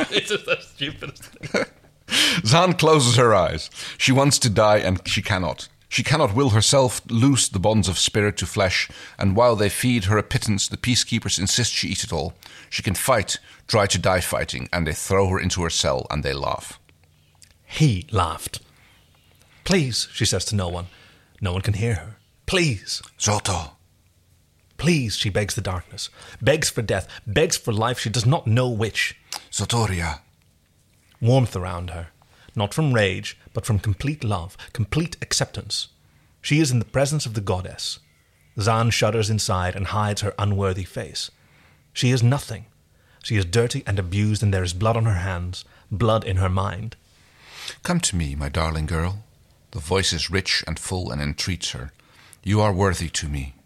this 0.08 0.30
is 0.30 0.44
the 0.44 0.58
stupidest 0.60 1.24
thing. 1.24 1.64
Zhaan 2.06 2.78
closes 2.78 3.16
her 3.16 3.34
eyes. 3.34 3.70
She 3.98 4.12
wants 4.12 4.38
to 4.40 4.50
die, 4.50 4.78
and 4.78 5.00
she 5.06 5.20
cannot. 5.20 5.68
She 5.88 6.02
cannot 6.02 6.34
will 6.34 6.50
herself 6.50 7.00
loose 7.08 7.48
the 7.48 7.58
bonds 7.58 7.88
of 7.88 7.98
spirit 7.98 8.36
to 8.38 8.46
flesh, 8.46 8.88
and 9.18 9.36
while 9.36 9.56
they 9.56 9.68
feed 9.68 10.04
her 10.04 10.18
a 10.18 10.22
pittance, 10.22 10.68
the 10.68 10.76
peacekeepers 10.76 11.38
insist 11.38 11.72
she 11.72 11.88
eat 11.88 12.04
it 12.04 12.12
all. 12.12 12.34
She 12.68 12.82
can 12.82 12.94
fight, 12.94 13.38
try 13.68 13.86
to 13.86 13.98
die 13.98 14.20
fighting, 14.20 14.68
and 14.72 14.86
they 14.86 14.92
throw 14.92 15.28
her 15.28 15.38
into 15.38 15.62
her 15.62 15.70
cell 15.70 16.06
and 16.10 16.22
they 16.22 16.32
laugh. 16.32 16.80
He 17.64 18.06
laughed. 18.10 18.60
Please, 19.64 20.08
she 20.12 20.24
says 20.24 20.44
to 20.46 20.56
no 20.56 20.68
one. 20.68 20.86
No 21.40 21.52
one 21.52 21.62
can 21.62 21.74
hear 21.74 21.94
her. 21.94 22.16
Please. 22.46 23.02
Zotoh. 23.18 23.72
Please, 24.76 25.16
she 25.16 25.30
begs 25.30 25.54
the 25.54 25.60
darkness, 25.62 26.10
begs 26.42 26.68
for 26.68 26.82
death, 26.82 27.08
begs 27.26 27.56
for 27.56 27.72
life, 27.72 27.98
she 27.98 28.10
does 28.10 28.26
not 28.26 28.46
know 28.46 28.68
which. 28.68 29.16
Zotoria. 29.50 30.20
Warmth 31.20 31.56
around 31.56 31.90
her, 31.90 32.08
not 32.56 32.74
from 32.74 32.94
rage, 32.94 33.38
but 33.52 33.66
from 33.66 33.78
complete 33.78 34.24
love, 34.24 34.56
complete 34.72 35.16
acceptance. 35.20 35.88
She 36.40 36.60
is 36.60 36.70
in 36.70 36.78
the 36.78 36.84
presence 36.84 37.26
of 37.26 37.34
the 37.34 37.40
goddess. 37.40 37.98
Zhaan 38.56 38.90
shudders 38.90 39.28
inside 39.28 39.76
and 39.76 39.88
hides 39.88 40.22
her 40.22 40.34
unworthy 40.38 40.84
face. 40.84 41.30
She 41.92 42.10
is 42.10 42.22
nothing. 42.22 42.66
She 43.22 43.36
is 43.36 43.44
dirty 43.44 43.82
and 43.86 43.98
abused, 43.98 44.42
and 44.42 44.52
there 44.54 44.62
is 44.62 44.72
blood 44.72 44.96
on 44.96 45.04
her 45.04 45.20
hands, 45.20 45.64
blood 45.90 46.24
in 46.24 46.36
her 46.36 46.48
mind. 46.48 46.96
Come 47.82 48.00
to 48.00 48.16
me, 48.16 48.34
my 48.34 48.48
darling 48.48 48.86
girl. 48.86 49.24
The 49.72 49.80
voice 49.80 50.12
is 50.12 50.30
rich 50.30 50.64
and 50.66 50.78
full 50.78 51.10
and 51.10 51.20
entreats 51.20 51.72
her. 51.72 51.92
You 52.42 52.60
are 52.60 52.72
worthy 52.72 53.08
to 53.10 53.28
me. 53.28 53.56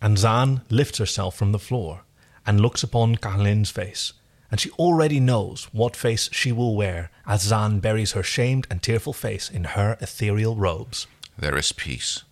And 0.00 0.16
Zhaan 0.16 0.62
lifts 0.70 0.98
herself 0.98 1.36
from 1.36 1.52
the 1.52 1.58
floor 1.58 2.02
and 2.46 2.60
looks 2.60 2.82
upon 2.82 3.16
Kahlin's 3.16 3.70
face, 3.70 4.12
and 4.50 4.60
she 4.60 4.70
already 4.72 5.20
knows 5.20 5.64
what 5.72 5.96
face 5.96 6.28
she 6.32 6.52
will 6.52 6.76
wear 6.76 7.10
as 7.26 7.50
Zhaan 7.50 7.80
buries 7.80 8.12
her 8.12 8.22
shamed 8.22 8.66
and 8.70 8.82
tearful 8.82 9.12
face 9.12 9.50
in 9.50 9.64
her 9.64 9.96
ethereal 10.00 10.56
robes. 10.56 11.06
There 11.38 11.56
is 11.56 11.72
peace. 11.72 12.22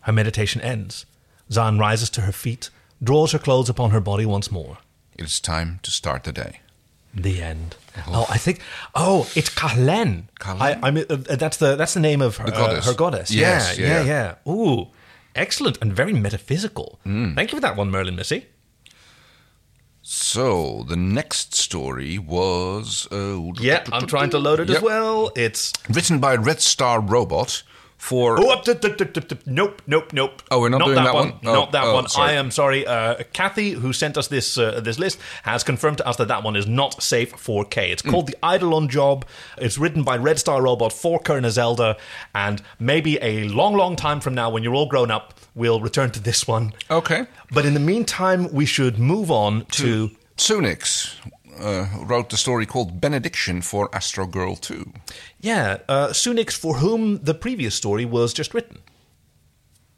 Her 0.00 0.12
meditation 0.12 0.60
ends. 0.60 1.06
Zan 1.50 1.78
rises 1.78 2.10
to 2.10 2.22
her 2.22 2.32
feet, 2.32 2.70
draws 3.02 3.32
her 3.32 3.38
clothes 3.38 3.68
upon 3.68 3.90
her 3.90 4.00
body 4.00 4.26
once 4.26 4.50
more. 4.50 4.78
It 5.16 5.24
is 5.24 5.40
time 5.40 5.80
to 5.82 5.90
start 5.90 6.24
the 6.24 6.32
day. 6.32 6.60
The 7.14 7.40
end. 7.42 7.76
Oh, 8.08 8.26
I 8.28 8.38
think. 8.38 8.60
Oh, 8.94 9.30
it's 9.36 9.48
Kahlen. 9.48 10.24
Kahlen? 10.40 10.60
I, 10.60 10.78
I 10.82 10.90
mean, 10.90 11.04
uh, 11.08 11.16
that's 11.36 11.58
the 11.58 11.76
that's 11.76 11.94
the 11.94 12.00
name 12.00 12.20
of 12.20 12.38
her, 12.38 12.46
The 12.46 12.50
goddess. 12.50 12.86
Uh, 12.86 12.90
her 12.90 12.96
goddess. 12.96 13.30
Yes, 13.30 13.78
yeah, 13.78 13.86
yeah, 13.86 14.02
yeah. 14.02 14.34
yeah. 14.46 14.52
Ooh, 14.52 14.88
excellent 15.36 15.78
and 15.80 15.92
very 15.92 16.12
metaphysical. 16.12 16.98
Mm. 17.06 17.36
Thank 17.36 17.52
you 17.52 17.56
for 17.58 17.62
that 17.62 17.76
one, 17.76 17.90
Merlin 17.90 18.16
Missy. 18.16 18.46
So, 20.06 20.84
the 20.86 20.96
next 20.96 21.54
story 21.54 22.18
was. 22.18 23.08
Uh, 23.10 23.40
Yeah, 23.58 23.84
I'm 23.90 24.06
trying 24.06 24.28
to 24.30 24.38
load 24.38 24.60
it 24.60 24.68
as 24.68 24.82
well. 24.82 25.32
It's 25.34 25.72
Written 25.88 26.18
by 26.18 26.34
Red 26.36 26.60
Star 26.60 27.00
Robot 27.00 27.62
for. 27.96 28.38
oh, 28.38 28.50
up, 28.50 28.68
up, 28.68 28.84
up, 28.84 29.46
nope, 29.46 29.82
nope, 29.86 30.12
nope. 30.12 30.42
Oh, 30.50 30.60
we're 30.60 30.68
not 30.68 30.84
doing 30.84 30.96
that 30.96 31.14
one? 31.14 31.32
Oh, 31.44 31.52
not 31.52 31.72
that 31.72 31.84
oh, 31.84 31.94
one. 31.94 32.08
sorry. 32.08 32.30
I 32.30 32.32
am 32.34 32.50
sorry. 32.50 32.86
Uh, 32.86 33.22
Kathy, 33.32 33.72
who 33.72 33.92
sent 33.92 34.16
us 34.16 34.28
this 34.28 34.58
uh, 34.58 34.80
this 34.80 34.98
list, 34.98 35.18
has 35.42 35.64
confirmed 35.64 35.98
to 35.98 36.06
us 36.06 36.16
that 36.16 36.28
that 36.28 36.42
one 36.42 36.56
is 36.56 36.66
not 36.66 37.02
safe 37.02 37.32
for 37.32 37.64
K. 37.64 37.90
It's 37.90 38.02
called 38.02 38.26
the 38.26 38.36
Eidolon 38.44 38.88
Job. 38.88 39.26
It's 39.58 39.78
written 39.78 40.02
by 40.02 40.16
Red 40.16 40.38
Star 40.38 40.62
Robot 40.62 40.92
for 40.92 41.18
Kerner 41.18 41.50
Zelda, 41.50 41.96
and 42.34 42.62
maybe 42.78 43.18
a 43.22 43.44
long, 43.48 43.74
long 43.74 43.96
time 43.96 44.20
from 44.20 44.34
now, 44.34 44.50
when 44.50 44.62
you're 44.62 44.74
all 44.74 44.86
grown 44.86 45.10
up, 45.10 45.34
we'll 45.54 45.80
return 45.80 46.10
to 46.12 46.20
this 46.20 46.46
one. 46.46 46.72
Okay. 46.90 47.26
But 47.52 47.64
in 47.64 47.74
the 47.74 47.80
meantime, 47.80 48.52
we 48.52 48.66
should 48.66 48.98
move 48.98 49.30
on 49.30 49.64
to 49.72 50.10
Tsunix 50.36 51.14
uh, 51.58 51.86
wrote 52.04 52.30
the 52.30 52.36
story 52.36 52.66
called 52.66 53.00
Benediction 53.00 53.62
for 53.62 53.88
Astro 53.94 54.26
Girl 54.26 54.56
2. 54.56 54.92
yeah, 55.40 55.78
uh, 55.88 56.08
Sunix, 56.08 56.52
for 56.52 56.76
whom 56.76 57.18
the 57.22 57.34
previous 57.34 57.74
story 57.74 58.04
was 58.04 58.32
just 58.32 58.54
written. 58.54 58.78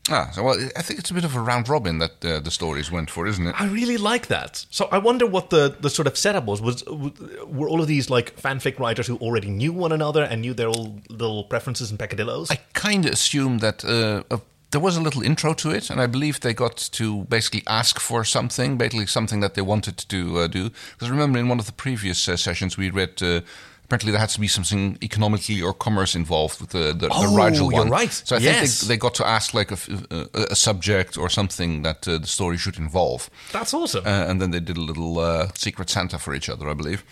Ah, 0.09 0.31
so 0.33 0.45
well, 0.45 0.57
I 0.77 0.83
think 0.83 1.01
it's 1.01 1.11
a 1.11 1.15
bit 1.15 1.25
of 1.25 1.35
a 1.35 1.41
round 1.41 1.69
robin 1.69 1.99
that 1.99 2.25
uh, 2.25 2.39
the 2.39 2.51
stories 2.51 2.93
went 2.93 3.11
for, 3.11 3.27
isn't 3.27 3.45
it? 3.45 3.61
I 3.61 3.67
really 3.67 3.97
like 3.97 4.29
that. 4.29 4.65
So 4.71 4.89
I 4.93 4.99
wonder 4.99 5.27
what 5.27 5.51
the, 5.51 5.77
the 5.81 5.91
sort 5.91 6.07
of 6.07 6.17
setup 6.17 6.45
was. 6.45 6.63
Was 6.63 6.85
were 6.87 7.69
all 7.69 7.81
of 7.81 7.89
these 7.89 8.09
like 8.09 8.37
fanfic 8.41 8.79
writers 8.79 9.09
who 9.09 9.17
already 9.17 9.51
knew 9.51 9.73
one 9.73 9.91
another 9.91 10.23
and 10.23 10.43
knew 10.43 10.55
their 10.55 10.69
little 10.71 11.45
preferences 11.45 11.91
and 11.91 11.99
peccadillos? 11.99 12.51
I 12.53 12.61
kind 12.73 13.05
of 13.05 13.13
assume 13.13 13.59
that 13.59 13.85
uh, 13.85 14.23
uh, 14.31 14.39
there 14.71 14.81
was 14.81 14.97
a 14.97 15.01
little 15.01 15.23
intro 15.23 15.55
to 15.55 15.71
it, 15.71 15.91
and 15.91 16.01
I 16.01 16.07
believe 16.07 16.41
they 16.41 16.55
got 16.55 16.77
to 16.93 17.25
basically 17.25 17.63
ask 17.67 18.01
for 18.01 18.25
something, 18.25 18.77
basically 18.79 19.07
something 19.07 19.41
that 19.41 19.55
they 19.55 19.63
wanted 19.63 19.97
to 20.09 20.39
uh, 20.41 20.47
do. 20.49 20.71
Because 20.93 21.11
remember, 21.11 21.39
in 21.39 21.49
one 21.49 21.59
of 21.61 21.67
the 21.67 21.73
previous 21.73 22.29
uh, 22.29 22.37
sessions, 22.37 22.77
we 22.77 22.91
read. 22.91 23.23
Uh, 23.23 23.41
Apparently, 23.89 24.11
there 24.11 24.19
had 24.21 24.31
to 24.31 24.41
be 24.41 24.49
something 24.49 24.99
economically 25.01 25.63
or 25.63 25.73
commerce 25.73 26.17
involved 26.19 26.61
with 26.61 26.71
the 26.71 26.93
the, 26.93 27.09
Oh, 27.13 27.23
the 27.23 27.29
Rygel 27.41 27.73
one. 27.73 27.89
right. 27.89 28.13
So 28.25 28.35
I 28.35 28.41
Yes. 28.41 28.59
think 28.59 28.89
they, 28.89 28.95
they 28.95 28.99
got 28.99 29.15
to 29.15 29.25
ask 29.25 29.55
like 29.55 29.71
a 29.73 30.57
subject 30.57 31.17
or 31.17 31.29
something 31.31 31.83
that 31.83 32.09
uh, 32.09 32.19
the 32.19 32.27
story 32.27 32.57
should 32.59 32.79
involve, 32.79 33.31
That's 33.53 33.73
awesome. 33.73 34.05
uh, 34.05 34.27
and 34.29 34.41
then 34.41 34.51
they 34.51 34.59
did 34.59 34.77
a 34.77 34.81
little 34.81 35.21
uh, 35.21 35.51
secret 35.55 35.89
Santa 35.89 36.19
for 36.19 36.35
each 36.35 36.49
other, 36.49 36.69
I 36.69 36.75
believe. 36.75 37.05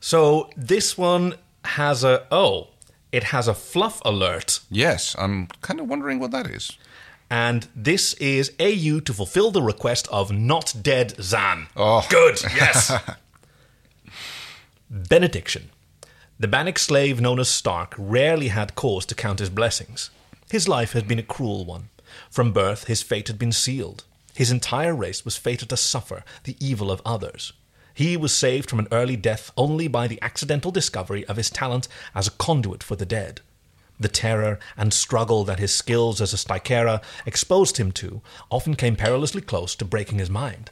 so 0.00 0.48
this 0.56 0.96
one 0.98 1.34
has 1.64 2.02
a 2.04 2.26
oh, 2.30 2.68
it 3.12 3.24
has 3.24 3.48
a 3.48 3.54
fluff 3.54 4.00
alert. 4.04 4.60
Yes, 4.70 5.16
I'm 5.18 5.48
kind 5.62 5.80
of 5.80 5.88
wondering 5.88 6.18
what 6.18 6.30
that 6.30 6.46
is. 6.46 6.78
And 7.30 7.68
this 7.76 8.14
is 8.14 8.52
AU 8.58 9.00
to 9.00 9.12
fulfill 9.12 9.50
the 9.50 9.62
request 9.62 10.08
of 10.08 10.32
not 10.32 10.74
dead 10.82 11.14
Zhaan. 11.16 11.68
Oh. 11.76 12.04
Good, 12.10 12.42
yes. 12.54 12.92
Benediction. 14.90 15.70
The 16.40 16.48
Banik 16.48 16.78
slave 16.78 17.20
known 17.20 17.38
as 17.38 17.48
Stark 17.48 17.94
rarely 17.96 18.48
had 18.48 18.74
cause 18.74 19.06
to 19.06 19.14
count 19.14 19.38
his 19.38 19.50
blessings. 19.50 20.10
His 20.50 20.66
life 20.66 20.92
had 20.92 21.06
been 21.06 21.18
a 21.18 21.22
cruel 21.22 21.64
one. 21.64 21.90
From 22.30 22.52
birth, 22.52 22.84
his 22.84 23.02
fate 23.02 23.28
had 23.28 23.38
been 23.38 23.52
sealed. 23.52 24.04
His 24.34 24.50
entire 24.50 24.94
race 24.94 25.24
was 25.24 25.36
fated 25.36 25.68
to 25.68 25.76
suffer 25.76 26.24
the 26.44 26.56
evil 26.58 26.90
of 26.90 27.02
others. 27.04 27.52
He 27.94 28.16
was 28.16 28.34
saved 28.34 28.70
from 28.70 28.78
an 28.78 28.88
early 28.92 29.16
death 29.16 29.50
only 29.56 29.88
by 29.88 30.06
the 30.06 30.20
accidental 30.22 30.70
discovery 30.70 31.24
of 31.26 31.36
his 31.36 31.50
talent 31.50 31.88
as 32.14 32.26
a 32.26 32.32
conduit 32.32 32.82
for 32.82 32.96
the 32.96 33.06
dead. 33.06 33.40
The 33.98 34.08
terror 34.08 34.58
and 34.76 34.94
struggle 34.94 35.44
that 35.44 35.58
his 35.58 35.74
skills 35.74 36.20
as 36.20 36.32
a 36.32 36.38
Stykera 36.38 37.02
exposed 37.26 37.76
him 37.76 37.92
to 37.92 38.22
often 38.50 38.74
came 38.74 38.96
perilously 38.96 39.42
close 39.42 39.74
to 39.74 39.84
breaking 39.84 40.18
his 40.18 40.30
mind. 40.30 40.70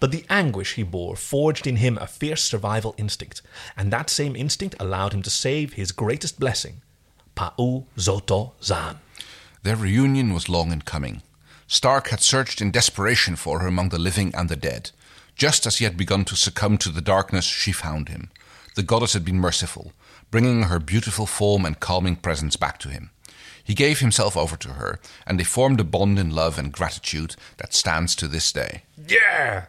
But 0.00 0.10
the 0.10 0.24
anguish 0.28 0.74
he 0.74 0.82
bore 0.82 1.14
forged 1.14 1.66
in 1.66 1.76
him 1.76 1.98
a 1.98 2.06
fierce 2.06 2.42
survival 2.42 2.94
instinct, 2.98 3.42
and 3.76 3.92
that 3.92 4.10
same 4.10 4.34
instinct 4.34 4.74
allowed 4.80 5.12
him 5.12 5.22
to 5.22 5.30
save 5.30 5.74
his 5.74 5.92
greatest 5.92 6.40
blessing, 6.40 6.80
Pa'u 7.36 7.84
Zotoh 7.96 8.52
Zhaan. 8.60 8.96
Their 9.62 9.76
reunion 9.76 10.32
was 10.34 10.48
long 10.48 10.72
in 10.72 10.82
coming. 10.82 11.22
Stark 11.66 12.08
had 12.08 12.20
searched 12.20 12.60
in 12.60 12.70
desperation 12.70 13.36
for 13.36 13.60
her 13.60 13.66
among 13.66 13.90
the 13.90 13.98
living 13.98 14.34
and 14.34 14.48
the 14.48 14.56
dead. 14.56 14.90
Just 15.36 15.66
as 15.66 15.78
he 15.78 15.84
had 15.84 15.96
begun 15.96 16.24
to 16.26 16.36
succumb 16.36 16.78
to 16.78 16.90
the 16.90 17.00
darkness, 17.00 17.44
she 17.44 17.72
found 17.72 18.08
him. 18.08 18.30
The 18.76 18.82
goddess 18.82 19.12
had 19.12 19.24
been 19.24 19.38
merciful, 19.38 19.92
bringing 20.30 20.64
her 20.64 20.78
beautiful 20.78 21.26
form 21.26 21.64
and 21.64 21.78
calming 21.78 22.16
presence 22.16 22.56
back 22.56 22.78
to 22.80 22.88
him. 22.88 23.10
He 23.62 23.74
gave 23.74 24.00
himself 24.00 24.36
over 24.36 24.56
to 24.56 24.70
her, 24.70 25.00
and 25.26 25.40
they 25.40 25.44
formed 25.44 25.80
a 25.80 25.84
bond 25.84 26.18
in 26.18 26.30
love 26.30 26.58
and 26.58 26.72
gratitude 26.72 27.34
that 27.56 27.72
stands 27.72 28.14
to 28.16 28.28
this 28.28 28.52
day. 28.52 28.82
Yeah! 29.08 29.66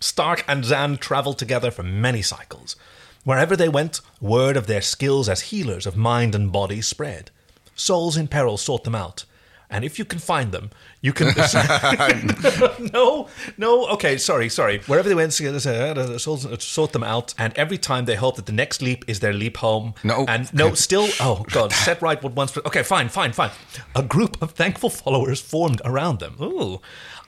Stark 0.00 0.44
and 0.48 0.64
Zhaan 0.64 0.98
traveled 0.98 1.38
together 1.38 1.70
for 1.70 1.82
many 1.82 2.22
cycles. 2.22 2.76
Wherever 3.24 3.54
they 3.54 3.68
went, 3.68 4.00
word 4.20 4.56
of 4.56 4.66
their 4.66 4.80
skills 4.80 5.28
as 5.28 5.42
healers 5.42 5.86
of 5.86 5.96
mind 5.96 6.34
and 6.34 6.50
body 6.50 6.80
spread. 6.80 7.30
Souls 7.74 8.16
in 8.16 8.26
peril 8.26 8.56
sought 8.56 8.84
them 8.84 8.94
out. 8.94 9.26
And 9.70 9.84
if 9.84 10.00
you 10.00 10.04
can 10.04 10.18
find 10.18 10.50
them, 10.50 10.70
you 11.00 11.12
can. 11.12 11.28
no, 12.92 13.28
no, 13.56 13.86
okay, 13.90 14.16
sorry, 14.16 14.48
sorry. 14.48 14.80
Wherever 14.86 15.08
they 15.08 15.14
went, 15.14 15.40
uh, 15.40 16.18
souls 16.18 16.90
them 16.90 17.04
out, 17.04 17.34
and 17.38 17.56
every 17.56 17.78
time 17.78 18.04
they 18.04 18.16
hope 18.16 18.34
that 18.34 18.46
the 18.46 18.52
next 18.52 18.82
leap 18.82 19.04
is 19.06 19.20
their 19.20 19.32
leap 19.32 19.58
home. 19.58 19.94
No. 20.02 20.24
And 20.26 20.52
no, 20.52 20.74
still, 20.74 21.08
oh, 21.20 21.44
God, 21.52 21.72
set 21.72 22.02
right 22.02 22.20
what 22.20 22.32
once. 22.32 22.56
Okay, 22.56 22.82
fine, 22.82 23.08
fine, 23.08 23.32
fine. 23.32 23.52
A 23.94 24.02
group 24.02 24.42
of 24.42 24.52
thankful 24.52 24.90
followers 24.90 25.40
formed 25.40 25.80
around 25.84 26.18
them. 26.18 26.36
Ooh. 26.40 26.80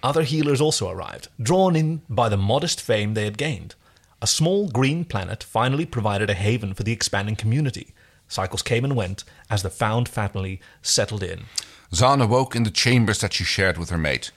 Other 0.03 0.23
healers 0.25 0.61
also 0.61 0.91
arrived, 0.91 1.29
drawn 1.41 1.77
in 1.77 2.03
by 2.09 2.29
the 2.29 2.37
modest 2.37 2.81
fame 2.81 3.15
they 3.15 3.25
had 3.25 3.39
gained. 3.39 3.77
A 4.21 4.27
small 4.27 4.69
green 4.69 5.05
planet 5.05 5.45
finally 5.45 5.87
provided 5.87 6.29
a 6.29 6.35
haven 6.35 6.75
for 6.75 6.83
the 6.83 6.93
expanding 6.93 7.37
community. 7.37 7.95
Cycles 8.33 8.63
came 8.63 8.83
and 8.83 8.97
went 8.97 9.25
as 9.51 9.63
the 9.63 9.69
found 9.69 10.09
family 10.09 10.59
settled 10.81 11.23
in. 11.23 11.45
Zhaan 11.93 12.23
awoke 12.23 12.57
in 12.57 12.63
the 12.63 12.71
chambers 12.71 13.21
that 13.21 13.35
she 13.35 13.45
shared 13.45 13.77
with 13.77 13.91
her 13.91 13.99
mate. 13.99 14.31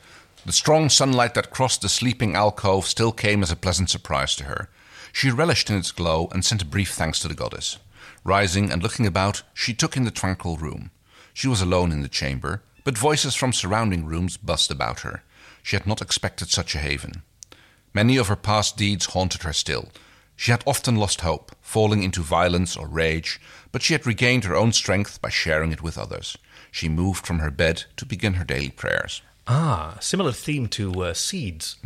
The 0.46 0.52
strong 0.52 0.90
sunlight 0.90 1.34
that 1.36 1.50
crossed 1.50 1.82
the 1.82 1.88
sleeping 1.88 2.36
alcove 2.36 2.86
still 2.88 3.14
came 3.14 3.42
as 3.42 3.52
a 3.52 3.56
pleasant 3.56 3.90
surprise 3.90 4.36
to 4.36 4.44
her. 4.44 4.70
She 5.14 5.32
relished 5.32 5.70
in 5.70 5.78
its 5.78 5.94
glow 5.94 6.28
and 6.34 6.44
sent 6.44 6.62
a 6.62 6.66
brief 6.66 6.92
thanks 6.92 7.20
to 7.22 7.30
the 7.30 7.34
goddess. 7.34 7.78
Rising 8.26 8.70
and 8.70 8.84
looking 8.84 9.08
about, 9.08 9.44
she 9.54 9.74
took 9.74 9.96
in 9.96 10.04
the 10.04 10.12
tranquil 10.12 10.58
room. 10.58 10.92
She 11.34 11.48
was 11.48 11.62
alone 11.62 11.94
in 11.94 12.02
the 12.02 12.10
chamber, 12.10 12.64
but 12.84 12.98
voices 12.98 13.34
from 13.34 13.54
surrounding 13.54 14.06
rooms 14.06 14.36
buzzed 14.36 14.72
about 14.72 15.00
her. 15.00 15.24
She 15.64 15.78
had 15.78 15.88
not 15.88 16.02
expected 16.02 16.50
such 16.50 16.76
a 16.76 16.80
haven. 16.80 17.24
Many 17.94 18.18
of 18.18 18.28
her 18.28 18.36
past 18.36 18.76
deeds 18.76 19.06
haunted 19.06 19.44
her 19.44 19.54
still. 19.54 19.88
She 20.36 20.52
had 20.52 20.64
often 20.66 20.96
lost 20.96 21.22
hope, 21.22 21.56
falling 21.62 22.04
into 22.04 22.22
violence 22.22 22.76
or 22.76 22.88
rage, 22.88 23.40
but 23.72 23.82
she 23.82 23.94
had 23.94 24.06
regained 24.06 24.44
her 24.44 24.56
own 24.56 24.74
strength 24.74 25.22
by 25.22 25.30
sharing 25.30 25.72
it 25.72 25.82
with 25.82 25.98
others. 25.98 26.38
She 26.72 26.90
moved 26.90 27.26
from 27.26 27.40
her 27.40 27.52
bed 27.52 27.86
to 27.98 28.06
begin 28.06 28.34
her 28.34 28.44
daily 28.44 28.70
prayers. 28.70 29.22
Ah, 29.48 29.98
similar 30.02 30.32
theme 30.32 30.68
to 30.70 31.04
uh, 31.04 31.14
seeds. 31.14 31.78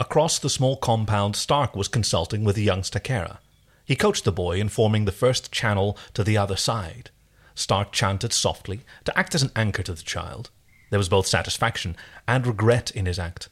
Across 0.00 0.38
the 0.38 0.50
small 0.50 0.76
compound, 0.76 1.36
Stark 1.36 1.74
was 1.74 1.88
consulting 1.88 2.44
with 2.44 2.56
the 2.56 2.62
young 2.62 2.82
Stykera. 2.82 3.38
He 3.84 3.96
coached 3.96 4.24
the 4.24 4.32
boy 4.32 4.60
in 4.60 4.68
forming 4.68 5.04
the 5.04 5.12
first 5.12 5.50
channel 5.50 5.98
to 6.14 6.22
the 6.22 6.36
other 6.38 6.56
side. 6.56 7.10
Stark 7.54 7.90
chanted 7.90 8.32
softly 8.32 8.80
to 9.04 9.18
act 9.18 9.34
as 9.34 9.42
an 9.42 9.50
anchor 9.56 9.82
to 9.82 9.94
the 9.94 10.02
child. 10.02 10.50
There 10.90 10.98
was 10.98 11.08
both 11.08 11.26
satisfaction 11.26 11.96
and 12.26 12.46
regret 12.46 12.90
in 12.92 13.06
his 13.06 13.18
act. 13.18 13.48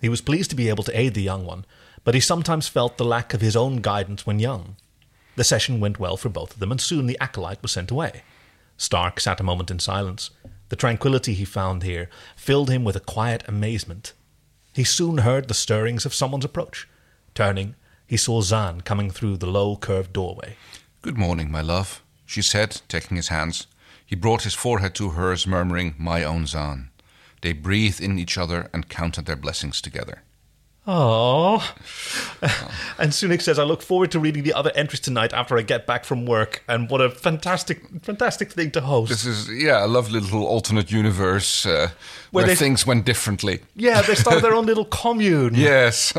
He 0.00 0.08
was 0.08 0.22
pleased 0.22 0.48
to 0.50 0.56
be 0.56 0.70
able 0.70 0.84
to 0.84 0.98
aid 0.98 1.14
the 1.14 1.22
young 1.22 1.44
one, 1.44 1.66
but 2.04 2.14
he 2.14 2.20
sometimes 2.20 2.68
felt 2.68 2.96
the 2.96 3.04
lack 3.04 3.34
of 3.34 3.40
his 3.40 3.56
own 3.56 3.76
guidance 3.76 4.26
when 4.26 4.38
young. 4.38 4.76
The 5.36 5.44
session 5.44 5.80
went 5.80 5.98
well 5.98 6.16
for 6.16 6.28
both 6.28 6.54
of 6.54 6.58
them, 6.58 6.70
and 6.70 6.80
soon 6.80 7.06
the 7.06 7.18
acolyte 7.20 7.62
was 7.62 7.72
sent 7.72 7.90
away. 7.90 8.22
Stark 8.76 9.20
sat 9.20 9.40
a 9.40 9.44
moment 9.44 9.70
in 9.70 9.78
silence. 9.78 10.30
The 10.70 10.76
tranquillity 10.76 11.34
he 11.34 11.44
found 11.44 11.82
here 11.82 12.08
filled 12.36 12.70
him 12.70 12.84
with 12.84 12.96
a 12.96 13.00
quiet 13.00 13.42
amazement. 13.46 14.14
He 14.72 14.84
soon 14.84 15.18
heard 15.18 15.48
the 15.48 15.54
stirrings 15.54 16.06
of 16.06 16.14
someone's 16.14 16.44
approach. 16.44 16.88
Turning, 17.34 17.74
he 18.06 18.16
saw 18.16 18.40
Zhaan 18.40 18.84
coming 18.84 19.10
through 19.10 19.36
the 19.36 19.46
low, 19.46 19.76
curved 19.76 20.12
doorway. 20.12 20.56
Good 21.02 21.18
morning, 21.18 21.50
my 21.50 21.60
love, 21.60 22.02
she 22.26 22.42
said, 22.42 22.80
taking 22.88 23.16
his 23.16 23.28
hands. 23.28 23.66
He 24.04 24.16
brought 24.16 24.42
his 24.42 24.54
forehead 24.54 24.94
to 24.96 25.10
hers, 25.10 25.46
murmuring, 25.46 25.94
My 25.96 26.24
own 26.24 26.44
Zhaan. 26.44 26.88
They 27.42 27.52
breathed 27.52 28.00
in 28.00 28.18
each 28.18 28.36
other 28.36 28.68
and 28.72 28.88
counted 28.88 29.26
their 29.26 29.36
blessings 29.36 29.80
together. 29.80 30.22
Oh. 30.86 31.58
and 32.98 33.12
Sunik 33.12 33.42
says, 33.42 33.58
I 33.58 33.64
look 33.64 33.82
forward 33.82 34.10
to 34.12 34.18
reading 34.20 34.42
the 34.42 34.52
other 34.54 34.72
entries 34.74 35.00
tonight 35.00 35.32
after 35.32 35.56
I 35.58 35.62
get 35.62 35.86
back 35.86 36.04
from 36.04 36.26
work. 36.26 36.62
And 36.68 36.88
what 36.90 37.00
a 37.00 37.10
fantastic, 37.10 37.82
fantastic 38.02 38.52
thing 38.52 38.70
to 38.72 38.80
host. 38.80 39.10
This 39.10 39.24
is, 39.26 39.48
yeah, 39.50 39.84
a 39.84 39.86
lovely 39.86 40.20
little 40.20 40.44
alternate 40.46 40.90
universe 40.90 41.66
uh, 41.66 41.90
where, 42.30 42.46
they- 42.46 42.54
things 42.56 42.86
went 42.86 43.04
differently. 43.04 43.60
yeah, 43.76 44.02
they 44.02 44.14
started 44.14 44.42
their 44.42 44.54
own 44.54 44.66
little 44.66 44.84
commune. 45.02 45.54
Yes. 45.54 46.12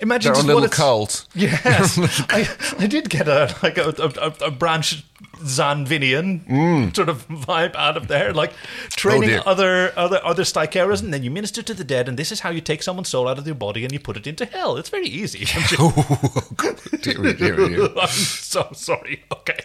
Imagine 0.00 0.32
Their 0.32 0.40
own 0.42 0.46
little 0.46 0.68
cult. 0.68 1.26
Yes, 1.34 1.98
I, 2.30 2.48
I 2.78 2.86
did 2.86 3.08
get 3.08 3.28
a 3.28 3.54
like 3.62 3.78
a, 3.78 3.90
a, 3.98 4.46
a 4.46 4.50
branch 4.50 5.04
Zanvinian 5.44 6.44
mm. 6.46 6.96
sort 6.96 7.08
of 7.08 7.28
vibe 7.28 7.74
out 7.76 7.96
of 7.96 8.08
there, 8.08 8.32
like 8.32 8.52
oh, 8.52 8.88
training 8.90 9.28
dear. 9.28 9.42
other 9.46 9.92
other 9.96 10.24
other 10.24 10.42
Stykeras, 10.42 11.02
and 11.02 11.12
then 11.12 11.22
you 11.22 11.30
minister 11.30 11.62
to 11.62 11.74
the 11.74 11.84
dead, 11.84 12.08
and 12.08 12.18
this 12.18 12.32
is 12.32 12.40
how 12.40 12.50
you 12.50 12.60
take 12.60 12.82
someone's 12.82 13.08
soul 13.08 13.28
out 13.28 13.38
of 13.38 13.44
their 13.44 13.54
body 13.54 13.84
and 13.84 13.92
you 13.92 14.00
put 14.00 14.16
it 14.16 14.26
into 14.26 14.44
hell. 14.46 14.76
It's 14.76 14.88
very 14.88 15.06
easy. 15.06 15.44
dear, 17.02 17.32
dear, 17.34 17.56
dear. 17.56 17.88
I'm 17.96 18.08
so 18.08 18.68
sorry. 18.72 19.24
Okay. 19.32 19.60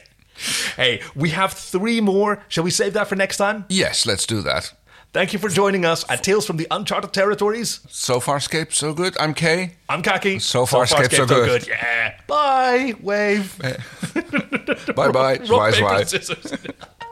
Hey, 0.76 1.02
we 1.16 1.32
have 1.32 1.54
three 1.54 2.00
more. 2.00 2.44
Shall 2.48 2.64
we 2.64 2.72
save 2.72 2.94
that 2.94 3.08
for 3.08 3.16
next 3.16 3.38
time? 3.38 3.66
Yes, 3.68 4.06
let's 4.06 4.26
do 4.26 4.42
that. 4.42 4.74
Thank 5.12 5.34
you 5.34 5.40
for 5.40 5.50
joining 5.50 5.86
us 5.86 6.06
at 6.08 6.22
Tales 6.24 6.46
from 6.46 6.58
the 6.58 6.68
Uncharted 6.70 7.14
Territories. 7.14 7.80
So 7.90 8.20
far, 8.20 8.40
Scape, 8.40 8.72
so 8.72 8.94
good. 8.94 9.18
I'm 9.20 9.34
Kay. 9.34 9.72
I'm 9.90 10.04
Kaki. 10.04 10.38
So 10.38 10.68
far, 10.68 10.86
Scape, 10.86 11.12
so 11.12 11.26
good. 11.26 11.68
Yeah. 11.68 12.20
Bye. 12.28 12.94
Wave. 13.02 13.58
Bye 14.96 15.10
bye. 15.12 15.38
Rock, 15.50 15.74
Zwaai, 15.74 15.74
paper, 15.74 16.06
scissors. 16.06 16.54